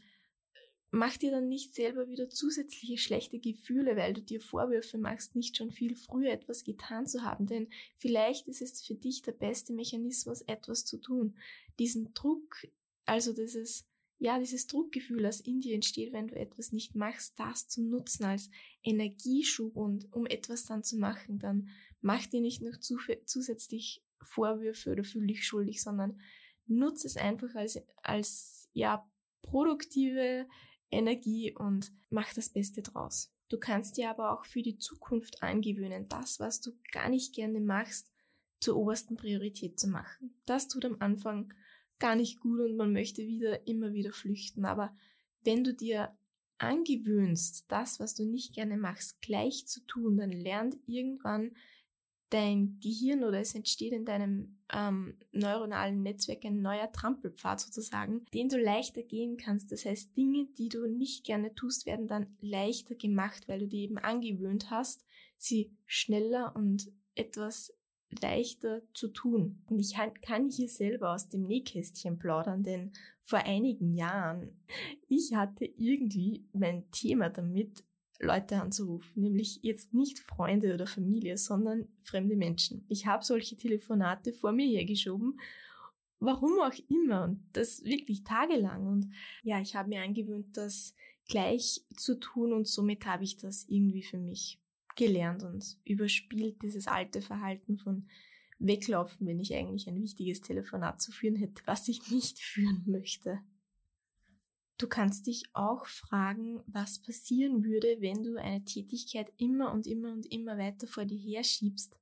mach 0.91 1.17
dir 1.17 1.31
dann 1.31 1.49
nicht 1.49 1.76
selber 1.76 2.09
wieder 2.09 2.29
zusätzliche 2.29 2.99
schlechte 2.99 3.38
Gefühle, 3.38 3.95
weil 3.95 4.14
du 4.14 4.21
dir 4.21 4.41
Vorwürfe 4.41 4.99
machst, 4.99 5.37
nicht 5.37 5.57
schon 5.57 5.71
viel 5.71 5.95
früher 5.95 6.33
etwas 6.33 6.64
getan 6.64 7.07
zu 7.07 7.23
haben. 7.23 7.47
Denn 7.47 7.69
vielleicht 7.95 8.49
ist 8.49 8.62
es 8.62 8.83
für 8.83 8.97
dich 8.97 9.23
der 9.23 9.31
beste 9.31 9.73
Mechanismus, 9.73 10.43
etwas 10.43 10.85
zu 10.85 11.00
tun. 11.00 11.37
Diesen 11.79 12.14
Druck, 12.14 12.67
also 13.05 13.33
dieses, 13.33 13.87
ja, 14.19 14.41
dieses 14.41 14.67
Druckgefühl, 14.67 15.23
das 15.23 15.41
in 15.41 15.61
dir 15.61 15.76
entsteht, 15.76 16.12
wenn 16.12 16.26
du 16.26 16.35
etwas 16.35 16.73
nicht 16.73 16.97
machst, 16.97 17.38
das 17.38 17.69
zu 17.69 17.81
nutzen 17.81 18.25
als 18.25 18.50
Energieschub 18.83 19.77
und 19.77 20.12
um 20.12 20.27
etwas 20.27 20.64
dann 20.64 20.83
zu 20.83 20.97
machen, 20.97 21.38
dann 21.38 21.68
mach 22.05 22.27
dir 22.27 22.43
nicht 22.43 22.61
noch 22.61 22.79
zusätzlich 22.79 24.05
Vorwürfe 24.21 24.93
oder 24.93 25.05
fühl 25.05 25.27
dich 25.27 25.47
schuldig, 25.47 25.83
sondern 25.83 26.21
nutze 26.67 27.07
es 27.07 27.17
einfach 27.17 27.55
als, 27.55 27.81
als, 28.03 28.69
ja, 28.75 29.09
produktive 29.43 30.47
Energie 30.90 31.53
und 31.53 31.93
mach 32.11 32.33
das 32.35 32.51
Beste 32.51 32.83
draus. 32.83 33.33
Du 33.49 33.59
kannst 33.59 33.97
dir 33.97 34.11
aber 34.11 34.33
auch 34.33 34.45
für 34.45 34.62
die 34.62 34.79
Zukunft 34.79 35.43
angewöhnen, 35.43 36.09
das, 36.09 36.40
was 36.40 36.61
du 36.61 36.73
gar 36.93 37.09
nicht 37.09 37.35
gerne 37.35 37.61
machst, 37.61 38.11
zur 38.61 38.77
obersten 38.77 39.17
Priorität 39.17 39.79
zu 39.79 39.88
machen. 39.88 40.35
Das 40.47 40.69
tut 40.69 40.85
am 40.85 40.97
Anfang 41.01 41.53
gar 41.99 42.17
nicht 42.17 42.40
gut 42.40 42.61
und 42.61 42.77
man 42.77 42.93
möchte 42.93 43.27
wieder, 43.27 43.67
immer 43.67 43.93
wieder 43.93 44.12
flüchten. 44.12 44.64
Aber 44.64 44.95
wenn 45.43 45.64
du 45.64 45.75
dir 45.75 46.17
angewöhnst, 46.59 47.64
das, 47.69 48.01
was 48.01 48.14
du 48.14 48.25
nicht 48.25 48.55
gerne 48.55 48.77
machst, 48.77 49.21
gleich 49.21 49.67
zu 49.67 49.81
tun, 49.87 50.17
dann 50.17 50.33
lernt 50.33 50.77
irgendwann 50.87 51.53
dein 52.31 52.79
Gehirn 52.83 53.25
oder 53.25 53.41
es 53.41 53.55
entsteht 53.55 53.93
in 53.93 54.05
deinem 54.05 54.59
ähm, 54.73 55.17
neuronalen 55.33 56.03
Netzwerk 56.03 56.45
ein 56.45 56.63
neuer 56.63 56.91
Trampelpfad 56.91 57.61
sozusagen, 57.61 58.25
den 58.35 58.49
du 58.49 58.59
leichter 58.59 59.03
gehen 59.03 59.37
kannst. 59.37 59.71
Das 59.71 59.85
heißt, 59.85 60.17
Dinge, 60.17 60.47
die 60.59 60.69
du 60.69 60.87
nicht 60.87 61.25
gerne 61.25 61.55
tust, 61.55 61.87
werden 61.87 62.09
dann 62.09 62.37
leichter 62.41 62.95
gemacht, 62.95 63.47
weil 63.47 63.61
du 63.61 63.69
die 63.69 63.83
eben 63.83 63.99
angewöhnt 63.99 64.71
hast, 64.71 65.05
sie 65.37 65.71
schneller 65.87 66.55
und 66.57 66.91
etwas 67.15 67.73
leichter 68.21 68.83
zu 68.93 69.09
tun. 69.09 69.63
Und 69.69 69.79
ich 69.79 69.95
kann 70.23 70.49
hier 70.49 70.69
selber 70.69 71.15
aus 71.15 71.29
dem 71.29 71.47
Nähkästchen 71.47 72.19
plaudern, 72.19 72.63
denn 72.63 72.93
vor 73.23 73.41
einigen 73.41 73.95
Jahren, 73.95 74.61
ich 75.09 75.35
hatte 75.35 75.65
irgendwie 75.65 76.45
mein 76.53 76.91
Thema 76.91 77.31
damit, 77.31 77.85
Leute 78.20 78.61
anzurufen, 78.61 79.22
nämlich 79.22 79.61
jetzt 79.62 79.92
nicht 79.92 80.20
Freunde 80.20 80.74
oder 80.74 80.87
Familie, 80.87 81.37
sondern 81.37 81.88
fremde 81.98 82.37
Menschen. 82.37 82.85
Ich 82.88 83.07
habe 83.07 83.24
solche 83.24 83.57
Telefonate 83.57 84.33
vor 84.33 84.53
mir 84.53 84.66
hergeschoben, 84.66 85.40
warum 86.20 86.61
auch 86.61 86.74
immer, 86.88 87.24
und 87.24 87.44
das 87.53 87.85
wirklich 87.85 88.24
tagelang. 88.24 88.87
Und 88.87 89.12
ja, 89.42 89.61
ich 89.61 89.74
habe 89.74 89.88
mir 89.88 90.03
angewöhnt, 90.03 90.57
das 90.57 90.94
gleich 91.29 91.85
zu 91.96 92.18
tun 92.18 92.53
und 92.53 92.68
somit 92.68 93.07
habe 93.07 93.24
ich 93.24 93.37
das 93.37 93.64
irgendwie 93.68 94.03
für 94.03 94.18
mich 94.18 94.61
gelernt 94.96 95.42
und 95.42 95.77
überspielt 95.85 96.62
dieses 96.62 96.87
alte 96.87 97.20
Verhalten 97.20 97.79
von 97.79 98.09
weglaufen, 98.59 99.27
wenn 99.27 99.40
ich 99.40 99.55
eigentlich 99.55 99.88
ein 99.88 100.00
wichtiges 100.00 100.40
Telefonat 100.40 101.00
zu 101.00 101.12
führen 101.12 101.37
hätte, 101.37 101.62
was 101.66 101.88
ich 101.88 102.11
nicht 102.11 102.38
führen 102.42 102.85
möchte. 102.87 103.40
Du 104.77 104.89
kannst 104.89 105.29
dich 105.29 105.45
auch 105.53 105.87
fragen, 105.87 106.61
was 106.67 106.99
passieren 106.99 107.65
würde, 107.65 107.97
wenn 108.01 108.25
du 108.25 108.37
eine 108.37 108.65
Tätigkeit 108.65 109.33
immer 109.37 109.73
und 109.73 109.87
immer 109.87 110.13
und 110.13 110.27
immer 110.33 110.59
weiter 110.59 110.89
vor 110.89 111.05
dir 111.05 111.19
herschiebst. 111.19 111.99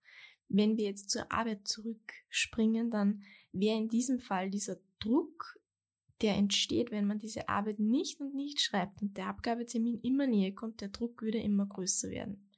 Wenn 0.49 0.77
wir 0.77 0.87
jetzt 0.87 1.11
zur 1.11 1.31
Arbeit 1.31 1.69
zurückspringen, 1.69 2.91
dann 2.91 3.23
wäre 3.53 3.77
in 3.77 3.89
diesem 3.89 4.21
Fall 4.21 4.51
dieser 4.51 4.79
Druck, 5.01 5.59
der 6.23 6.37
entsteht, 6.37 6.91
wenn 6.91 7.07
man 7.07 7.19
diese 7.19 7.49
Arbeit 7.49 7.79
nicht 7.79 8.21
und 8.21 8.35
nicht 8.35 8.61
schreibt 8.61 9.03
und 9.03 9.17
der 9.17 9.27
Abgabetermin 9.27 9.99
immer 9.99 10.27
näher 10.27 10.53
kommt, 10.53 10.81
der 10.81 10.89
Druck 10.89 11.21
würde 11.21 11.39
immer 11.39 11.67
größer 11.67 12.11
werden. 12.11 12.49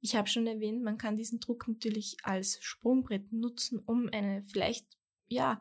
Ich 0.00 0.14
habe 0.14 0.28
schon 0.28 0.46
erwähnt, 0.46 0.82
man 0.82 0.98
kann 0.98 1.16
diesen 1.16 1.40
Druck 1.40 1.66
natürlich 1.66 2.18
als 2.22 2.58
Sprungbrett 2.62 3.32
nutzen, 3.32 3.80
um 3.86 4.08
eine 4.12 4.42
vielleicht, 4.42 4.86
ja, 5.26 5.60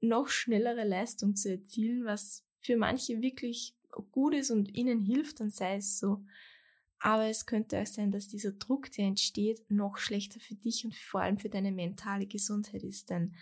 noch 0.00 0.28
schnellere 0.28 0.84
Leistung 0.84 1.36
zu 1.36 1.50
erzielen, 1.50 2.04
was 2.04 2.45
für 2.66 2.76
manche 2.76 3.22
wirklich 3.22 3.74
gut 4.12 4.34
ist 4.34 4.50
und 4.50 4.74
ihnen 4.76 5.00
hilft, 5.00 5.40
dann 5.40 5.50
sei 5.50 5.76
es 5.76 5.98
so. 5.98 6.24
Aber 6.98 7.26
es 7.26 7.46
könnte 7.46 7.80
auch 7.80 7.86
sein, 7.86 8.10
dass 8.10 8.28
dieser 8.28 8.52
Druck, 8.52 8.90
der 8.92 9.06
entsteht, 9.06 9.70
noch 9.70 9.98
schlechter 9.98 10.40
für 10.40 10.54
dich 10.54 10.84
und 10.84 10.94
vor 10.94 11.20
allem 11.20 11.38
für 11.38 11.48
deine 11.48 11.72
mentale 11.72 12.26
Gesundheit 12.26 12.82
ist. 12.82 13.10
Denn 13.10 13.34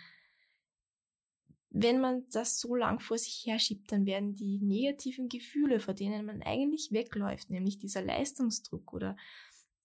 wenn 1.69 1.99
man 1.99 2.25
das 2.31 2.59
so 2.59 2.75
lang 2.75 2.99
vor 2.99 3.17
sich 3.17 3.45
herschiebt, 3.45 3.91
dann 3.91 4.05
werden 4.05 4.33
die 4.33 4.59
negativen 4.59 5.27
Gefühle, 5.27 5.79
vor 5.79 5.93
denen 5.93 6.25
man 6.25 6.41
eigentlich 6.41 6.91
wegläuft, 6.91 7.49
nämlich 7.49 7.77
dieser 7.77 8.01
Leistungsdruck 8.01 8.93
oder 8.93 9.17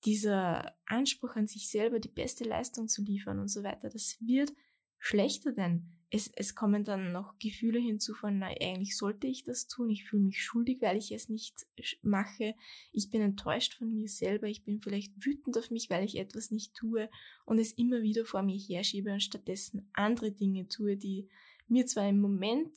dieser 0.05 0.75
Anspruch 0.87 1.37
an 1.37 1.47
sich 1.47 1.69
selber, 1.69 1.99
die 1.99 2.09
beste 2.09 2.45
Leistung 2.45 2.89
zu 2.89 3.03
liefern 3.03 3.39
und 3.39 3.49
so 3.49 3.63
weiter, 3.63 3.89
das 3.89 4.17
wird 4.21 4.53
schlechter, 4.99 5.53
denn 5.53 6.00
es, 6.13 6.29
es 6.35 6.57
kommen 6.57 6.83
dann 6.83 7.13
noch 7.13 7.39
Gefühle 7.39 7.79
hinzu 7.79 8.15
von, 8.15 8.39
na, 8.39 8.49
eigentlich 8.49 8.97
sollte 8.97 9.29
ich 9.29 9.45
das 9.45 9.69
tun, 9.69 9.91
ich 9.91 10.05
fühle 10.05 10.25
mich 10.25 10.43
schuldig, 10.43 10.81
weil 10.81 10.97
ich 10.97 11.13
es 11.13 11.29
nicht 11.29 11.67
mache, 12.03 12.55
ich 12.93 13.11
bin 13.11 13.21
enttäuscht 13.21 13.75
von 13.75 13.93
mir 13.93 14.09
selber, 14.09 14.49
ich 14.49 14.65
bin 14.65 14.81
vielleicht 14.81 15.13
wütend 15.25 15.57
auf 15.57 15.71
mich, 15.71 15.89
weil 15.89 16.05
ich 16.05 16.19
etwas 16.19 16.51
nicht 16.51 16.75
tue 16.75 17.09
und 17.45 17.59
es 17.59 17.73
immer 17.73 18.03
wieder 18.03 18.25
vor 18.25 18.43
mir 18.43 18.59
herschiebe 18.59 19.13
und 19.13 19.23
stattdessen 19.23 19.89
andere 19.93 20.33
Dinge 20.33 20.67
tue, 20.67 20.97
die 20.97 21.29
mir 21.69 21.87
zwar 21.87 22.09
im 22.09 22.21
Moment 22.21 22.77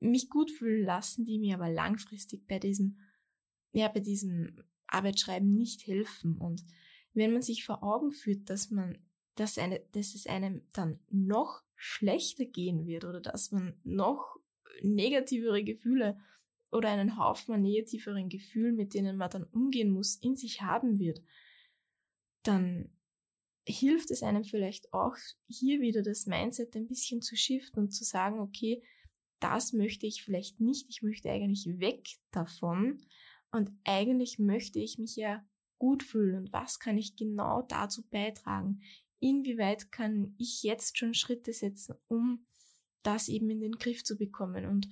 mich 0.00 0.28
gut 0.28 0.50
fühlen 0.50 0.84
lassen, 0.84 1.24
die 1.24 1.38
mir 1.38 1.54
aber 1.54 1.70
langfristig 1.70 2.46
bei 2.46 2.58
diesem, 2.58 2.98
ja, 3.72 3.88
bei 3.88 4.00
diesem 4.00 4.64
Arbeitsschreiben 4.86 5.54
nicht 5.54 5.86
helfen. 5.86 6.36
Und 6.36 6.64
wenn 7.14 7.32
man 7.32 7.42
sich 7.42 7.64
vor 7.64 7.82
Augen 7.82 8.12
führt, 8.12 8.50
dass 8.50 8.70
man 8.70 8.98
dass, 9.40 9.56
eine, 9.56 9.80
dass 9.92 10.14
es 10.14 10.26
einem 10.26 10.62
dann 10.72 11.00
noch 11.10 11.62
schlechter 11.82 12.44
gehen 12.44 12.86
wird 12.86 13.06
oder 13.06 13.20
dass 13.20 13.52
man 13.52 13.74
noch 13.84 14.36
negativere 14.82 15.64
Gefühle 15.64 16.20
oder 16.70 16.90
einen 16.90 17.16
Haufen 17.16 17.54
an 17.54 17.62
negativeren 17.62 18.28
Gefühlen, 18.28 18.76
mit 18.76 18.92
denen 18.92 19.16
man 19.16 19.30
dann 19.30 19.44
umgehen 19.44 19.90
muss, 19.90 20.16
in 20.16 20.36
sich 20.36 20.60
haben 20.60 20.98
wird, 20.98 21.22
dann 22.42 22.90
hilft 23.66 24.10
es 24.10 24.22
einem 24.22 24.44
vielleicht 24.44 24.92
auch 24.92 25.16
hier 25.48 25.80
wieder 25.80 26.02
das 26.02 26.26
Mindset 26.26 26.76
ein 26.76 26.86
bisschen 26.86 27.22
zu 27.22 27.34
shiften 27.34 27.84
und 27.84 27.92
zu 27.92 28.04
sagen, 28.04 28.40
okay, 28.40 28.82
das 29.40 29.72
möchte 29.72 30.06
ich 30.06 30.22
vielleicht 30.22 30.60
nicht, 30.60 30.86
ich 30.90 31.00
möchte 31.00 31.30
eigentlich 31.30 31.66
weg 31.78 32.06
davon. 32.30 33.02
Und 33.52 33.70
eigentlich 33.84 34.38
möchte 34.38 34.78
ich 34.78 34.98
mich 34.98 35.16
ja 35.16 35.42
gut 35.78 36.02
fühlen. 36.02 36.36
Und 36.36 36.52
was 36.52 36.78
kann 36.78 36.98
ich 36.98 37.16
genau 37.16 37.62
dazu 37.62 38.02
beitragen? 38.10 38.82
Inwieweit 39.20 39.92
kann 39.92 40.34
ich 40.38 40.62
jetzt 40.62 40.98
schon 40.98 41.14
Schritte 41.14 41.52
setzen, 41.52 41.94
um 42.08 42.46
das 43.02 43.28
eben 43.28 43.50
in 43.50 43.60
den 43.60 43.72
Griff 43.72 44.02
zu 44.02 44.16
bekommen 44.16 44.66
und 44.66 44.88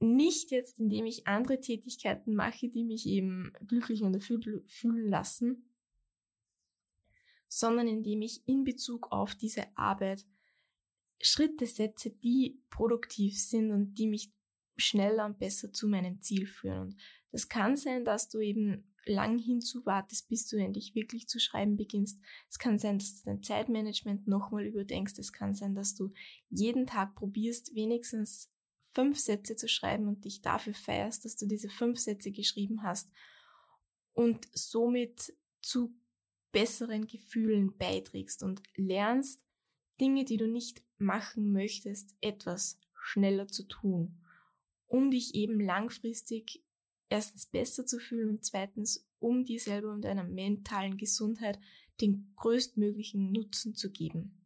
nicht 0.00 0.50
jetzt, 0.50 0.80
indem 0.80 1.06
ich 1.06 1.26
andere 1.26 1.60
Tätigkeiten 1.60 2.34
mache, 2.34 2.68
die 2.68 2.84
mich 2.84 3.06
eben 3.06 3.52
glücklich 3.66 4.02
und 4.02 4.14
erfüllt 4.14 4.46
fühlen 4.66 5.08
lassen, 5.08 5.70
sondern 7.48 7.86
indem 7.86 8.22
ich 8.22 8.46
in 8.46 8.64
Bezug 8.64 9.12
auf 9.12 9.34
diese 9.34 9.64
Arbeit 9.76 10.26
Schritte 11.22 11.66
setze, 11.66 12.10
die 12.10 12.60
produktiv 12.70 13.38
sind 13.40 13.70
und 13.70 13.94
die 13.94 14.08
mich 14.08 14.32
schneller 14.76 15.24
und 15.24 15.38
besser 15.38 15.72
zu 15.72 15.88
meinem 15.88 16.20
Ziel 16.20 16.46
führen. 16.46 16.80
Und 16.88 17.00
das 17.30 17.48
kann 17.48 17.76
sein, 17.76 18.04
dass 18.04 18.28
du 18.28 18.40
eben 18.40 18.93
lang 19.06 19.38
hinzuwartest, 19.38 20.28
bis 20.28 20.46
du 20.48 20.56
endlich 20.56 20.94
wirklich 20.94 21.28
zu 21.28 21.38
schreiben 21.38 21.76
beginnst. 21.76 22.20
Es 22.48 22.58
kann 22.58 22.78
sein, 22.78 22.98
dass 22.98 23.22
du 23.22 23.30
dein 23.30 23.42
Zeitmanagement 23.42 24.26
nochmal 24.26 24.64
überdenkst. 24.64 25.18
Es 25.18 25.32
kann 25.32 25.54
sein, 25.54 25.74
dass 25.74 25.94
du 25.94 26.12
jeden 26.50 26.86
Tag 26.86 27.14
probierst, 27.14 27.74
wenigstens 27.74 28.50
fünf 28.94 29.18
Sätze 29.18 29.56
zu 29.56 29.68
schreiben 29.68 30.08
und 30.08 30.24
dich 30.24 30.40
dafür 30.40 30.74
feierst, 30.74 31.24
dass 31.24 31.36
du 31.36 31.46
diese 31.46 31.68
fünf 31.68 31.98
Sätze 31.98 32.30
geschrieben 32.30 32.82
hast 32.82 33.10
und 34.12 34.48
somit 34.52 35.34
zu 35.60 35.94
besseren 36.52 37.06
Gefühlen 37.06 37.76
beiträgst 37.76 38.42
und 38.42 38.62
lernst, 38.76 39.44
Dinge, 40.00 40.24
die 40.24 40.36
du 40.36 40.46
nicht 40.46 40.82
machen 40.98 41.52
möchtest, 41.52 42.14
etwas 42.20 42.78
schneller 42.94 43.48
zu 43.48 43.64
tun, 43.64 44.20
um 44.86 45.10
dich 45.10 45.34
eben 45.34 45.60
langfristig 45.60 46.63
erstens 47.08 47.46
besser 47.46 47.86
zu 47.86 47.98
fühlen 47.98 48.30
und 48.30 48.44
zweitens, 48.44 49.06
um 49.18 49.44
dir 49.44 49.60
selber 49.60 49.92
und 49.92 50.02
deiner 50.02 50.24
mentalen 50.24 50.96
Gesundheit 50.96 51.58
den 52.00 52.32
größtmöglichen 52.36 53.32
Nutzen 53.32 53.74
zu 53.74 53.90
geben. 53.90 54.40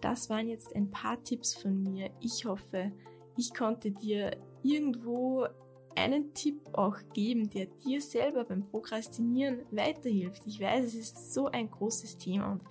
Das 0.00 0.28
waren 0.28 0.48
jetzt 0.48 0.74
ein 0.76 0.90
paar 0.90 1.22
Tipps 1.22 1.54
von 1.54 1.82
mir. 1.82 2.10
Ich 2.20 2.44
hoffe, 2.44 2.92
ich 3.36 3.54
konnte 3.54 3.90
dir 3.90 4.36
irgendwo 4.62 5.46
einen 5.94 6.34
Tipp 6.34 6.60
auch 6.74 6.98
geben, 7.14 7.48
der 7.48 7.66
dir 7.66 8.00
selber 8.00 8.44
beim 8.44 8.62
Prokrastinieren 8.62 9.62
weiterhilft. 9.70 10.42
Ich 10.46 10.60
weiß, 10.60 10.84
es 10.84 10.94
ist 10.94 11.32
so 11.32 11.46
ein 11.46 11.70
großes 11.70 12.18
Thema 12.18 12.52
und 12.52 12.62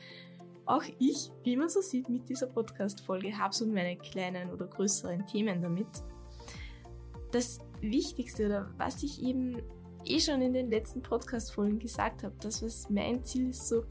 auch 0.67 0.83
ich, 0.99 1.31
wie 1.43 1.57
man 1.57 1.69
so 1.69 1.81
sieht 1.81 2.09
mit 2.09 2.27
dieser 2.27 2.47
Podcast-Folge, 2.47 3.37
habe 3.37 3.53
so 3.53 3.67
meine 3.67 3.97
kleinen 3.97 4.51
oder 4.51 4.65
größeren 4.65 5.25
Themen 5.27 5.61
damit. 5.61 5.87
Das 7.35 7.59
Wichtigste 7.81 8.45
oder 8.45 8.71
was 8.77 9.03
ich 9.03 9.21
eben 9.21 9.61
eh 10.05 10.21
schon 10.21 10.41
in 10.41 10.53
den 10.53 10.69
letzten 10.69 11.01
Podcast-Folgen 11.01 11.79
gesagt 11.79 12.23
habe, 12.23 12.33
das 12.39 12.63
was 12.63 12.89
mein 12.89 13.25
Ziel 13.25 13.49
ist, 13.49 13.67
so, 13.67 13.83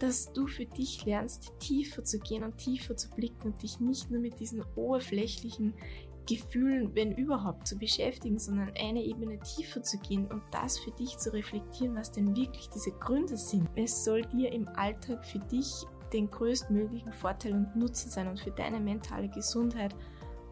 dass 0.00 0.32
du 0.32 0.48
für 0.48 0.66
dich 0.66 1.04
lernst, 1.04 1.52
tiefer 1.60 2.02
zu 2.02 2.18
gehen 2.18 2.42
und 2.42 2.58
tiefer 2.58 2.96
zu 2.96 3.08
blicken 3.10 3.52
und 3.52 3.62
dich 3.62 3.78
nicht 3.78 4.10
nur 4.10 4.20
mit 4.20 4.40
diesen 4.40 4.64
oberflächlichen 4.74 5.74
Gefühlen, 6.28 6.92
wenn 6.96 7.12
überhaupt, 7.12 7.68
zu 7.68 7.78
beschäftigen, 7.78 8.40
sondern 8.40 8.72
eine 8.76 9.04
Ebene 9.04 9.38
tiefer 9.38 9.84
zu 9.84 9.98
gehen 9.98 10.26
und 10.26 10.42
das 10.50 10.76
für 10.80 10.90
dich 10.90 11.16
zu 11.18 11.32
reflektieren, 11.32 11.94
was 11.94 12.10
denn 12.10 12.34
wirklich 12.34 12.68
diese 12.70 12.90
Gründe 12.90 13.36
sind. 13.36 13.68
Es 13.76 14.04
soll 14.04 14.22
dir 14.22 14.50
im 14.50 14.66
Alltag 14.66 15.24
für 15.24 15.38
dich 15.38 15.84
den 16.12 16.28
größtmöglichen 16.28 17.12
Vorteil 17.12 17.52
und 17.52 17.76
Nutzen 17.76 18.10
sein 18.10 18.26
und 18.26 18.40
für 18.40 18.50
deine 18.50 18.80
mentale 18.80 19.28
Gesundheit 19.28 19.94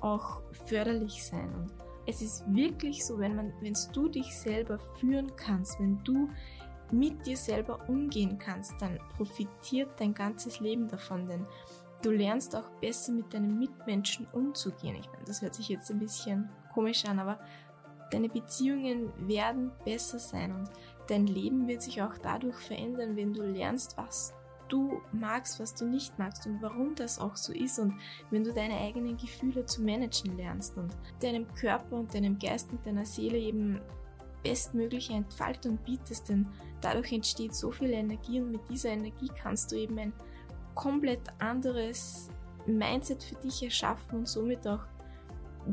auch 0.00 0.42
förderlich 0.66 1.24
sein. 1.24 1.52
Und 1.52 1.89
es 2.06 2.22
ist 2.22 2.44
wirklich 2.52 3.04
so, 3.04 3.18
wenn 3.18 3.36
man, 3.36 3.52
wenn 3.60 3.76
du 3.92 4.08
dich 4.08 4.34
selber 4.34 4.78
führen 4.98 5.34
kannst, 5.36 5.78
wenn 5.80 6.02
du 6.04 6.28
mit 6.92 7.26
dir 7.26 7.36
selber 7.36 7.88
umgehen 7.88 8.38
kannst, 8.38 8.74
dann 8.80 8.98
profitiert 9.16 9.88
dein 9.98 10.12
ganzes 10.14 10.60
Leben 10.60 10.88
davon, 10.88 11.26
denn 11.26 11.46
du 12.02 12.10
lernst 12.10 12.56
auch 12.56 12.68
besser 12.80 13.12
mit 13.12 13.32
deinen 13.32 13.58
Mitmenschen 13.58 14.26
umzugehen. 14.32 14.96
Ich 14.96 15.10
meine, 15.12 15.24
das 15.24 15.42
hört 15.42 15.54
sich 15.54 15.68
jetzt 15.68 15.90
ein 15.90 15.98
bisschen 15.98 16.48
komisch 16.72 17.04
an, 17.04 17.18
aber 17.18 17.38
deine 18.10 18.28
Beziehungen 18.28 19.12
werden 19.28 19.70
besser 19.84 20.18
sein 20.18 20.52
und 20.52 20.70
dein 21.08 21.26
Leben 21.26 21.66
wird 21.68 21.82
sich 21.82 22.02
auch 22.02 22.16
dadurch 22.18 22.56
verändern, 22.56 23.16
wenn 23.16 23.32
du 23.32 23.42
lernst, 23.42 23.96
was 23.96 24.34
du 24.70 25.00
magst, 25.12 25.61
was 25.61 25.74
du 25.74 25.85
nicht 25.85 26.18
magst 26.18 26.46
und 26.46 26.62
warum 26.62 26.94
das 26.94 27.18
auch 27.18 27.37
so 27.37 27.52
ist 27.52 27.78
und 27.78 27.94
wenn 28.30 28.44
du 28.44 28.52
deine 28.52 28.78
eigenen 28.78 29.16
Gefühle 29.16 29.66
zu 29.66 29.83
managen 29.83 30.37
lernst 30.37 30.76
und 30.76 30.96
deinem 31.20 31.46
Körper 31.54 31.96
und 31.96 32.14
deinem 32.14 32.38
Geist 32.38 32.70
und 32.72 32.85
deiner 32.87 33.04
Seele 33.04 33.38
eben 33.38 33.80
bestmögliche 34.42 35.12
Entfaltung 35.12 35.78
bietest, 35.85 36.28
denn 36.28 36.48
dadurch 36.80 37.12
entsteht 37.12 37.54
so 37.54 37.70
viel 37.70 37.90
Energie 37.90 38.40
und 38.40 38.52
mit 38.52 38.68
dieser 38.70 38.90
Energie 38.90 39.30
kannst 39.42 39.70
du 39.72 39.76
eben 39.76 39.98
ein 39.98 40.12
komplett 40.74 41.22
anderes 41.38 42.30
Mindset 42.66 43.22
für 43.22 43.35
dich 43.37 43.62
erschaffen 43.62 44.20
und 44.20 44.28
somit 44.28 44.66
auch 44.66 44.87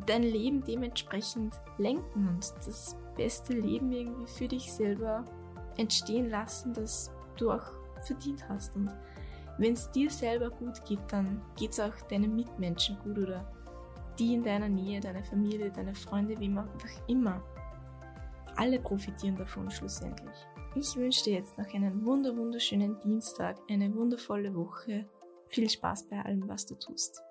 dein 0.06 0.24
Leben 0.24 0.64
dementsprechend 0.64 1.54
lenken 1.78 2.28
und 2.28 2.54
das 2.66 2.98
beste 3.16 3.54
Leben 3.54 3.92
irgendwie 3.92 4.28
für 4.28 4.48
dich 4.48 4.72
selber 4.72 5.24
entstehen 5.78 6.30
lassen, 6.30 6.74
das 6.74 7.12
du 7.38 7.52
auch 7.52 7.72
verdient 8.06 8.48
hast. 8.50 8.76
Und 8.76 8.92
wenn 9.58 9.74
es 9.74 9.90
dir 9.92 10.10
selber 10.10 10.50
gut 10.50 10.84
geht, 10.86 11.00
dann 11.10 11.42
geht 11.56 11.72
es 11.72 11.80
auch 11.80 11.96
deinen 12.10 12.36
Mitmenschen 12.36 12.98
gut 13.00 13.18
oder 13.18 13.52
die 14.20 14.34
in 14.34 14.44
deiner 14.44 14.70
Nähe, 14.70 15.00
deine 15.00 15.24
Familie, 15.24 15.72
deine 15.72 15.94
Freunde, 15.94 16.40
wie 16.40 16.50
man 16.50 16.70
immer. 17.08 17.42
Alle 18.56 18.80
profitieren 18.80 19.36
davon 19.36 19.70
schlussendlich. 19.70 20.36
Ich 20.76 20.96
wünsche 20.96 21.24
dir 21.26 21.34
jetzt 21.36 21.58
noch 21.58 21.74
einen 21.74 22.06
wunder 22.06 22.36
wunderschönen 22.36 23.00
Dienstag, 23.00 23.58
eine 23.70 23.94
wundervolle 23.94 24.54
Woche. 24.56 25.06
Viel 25.50 25.70
Spaß 25.70 26.08
bei 26.08 26.22
allem, 26.24 26.48
was 26.50 26.66
du 26.66 26.76
tust. 26.76 27.22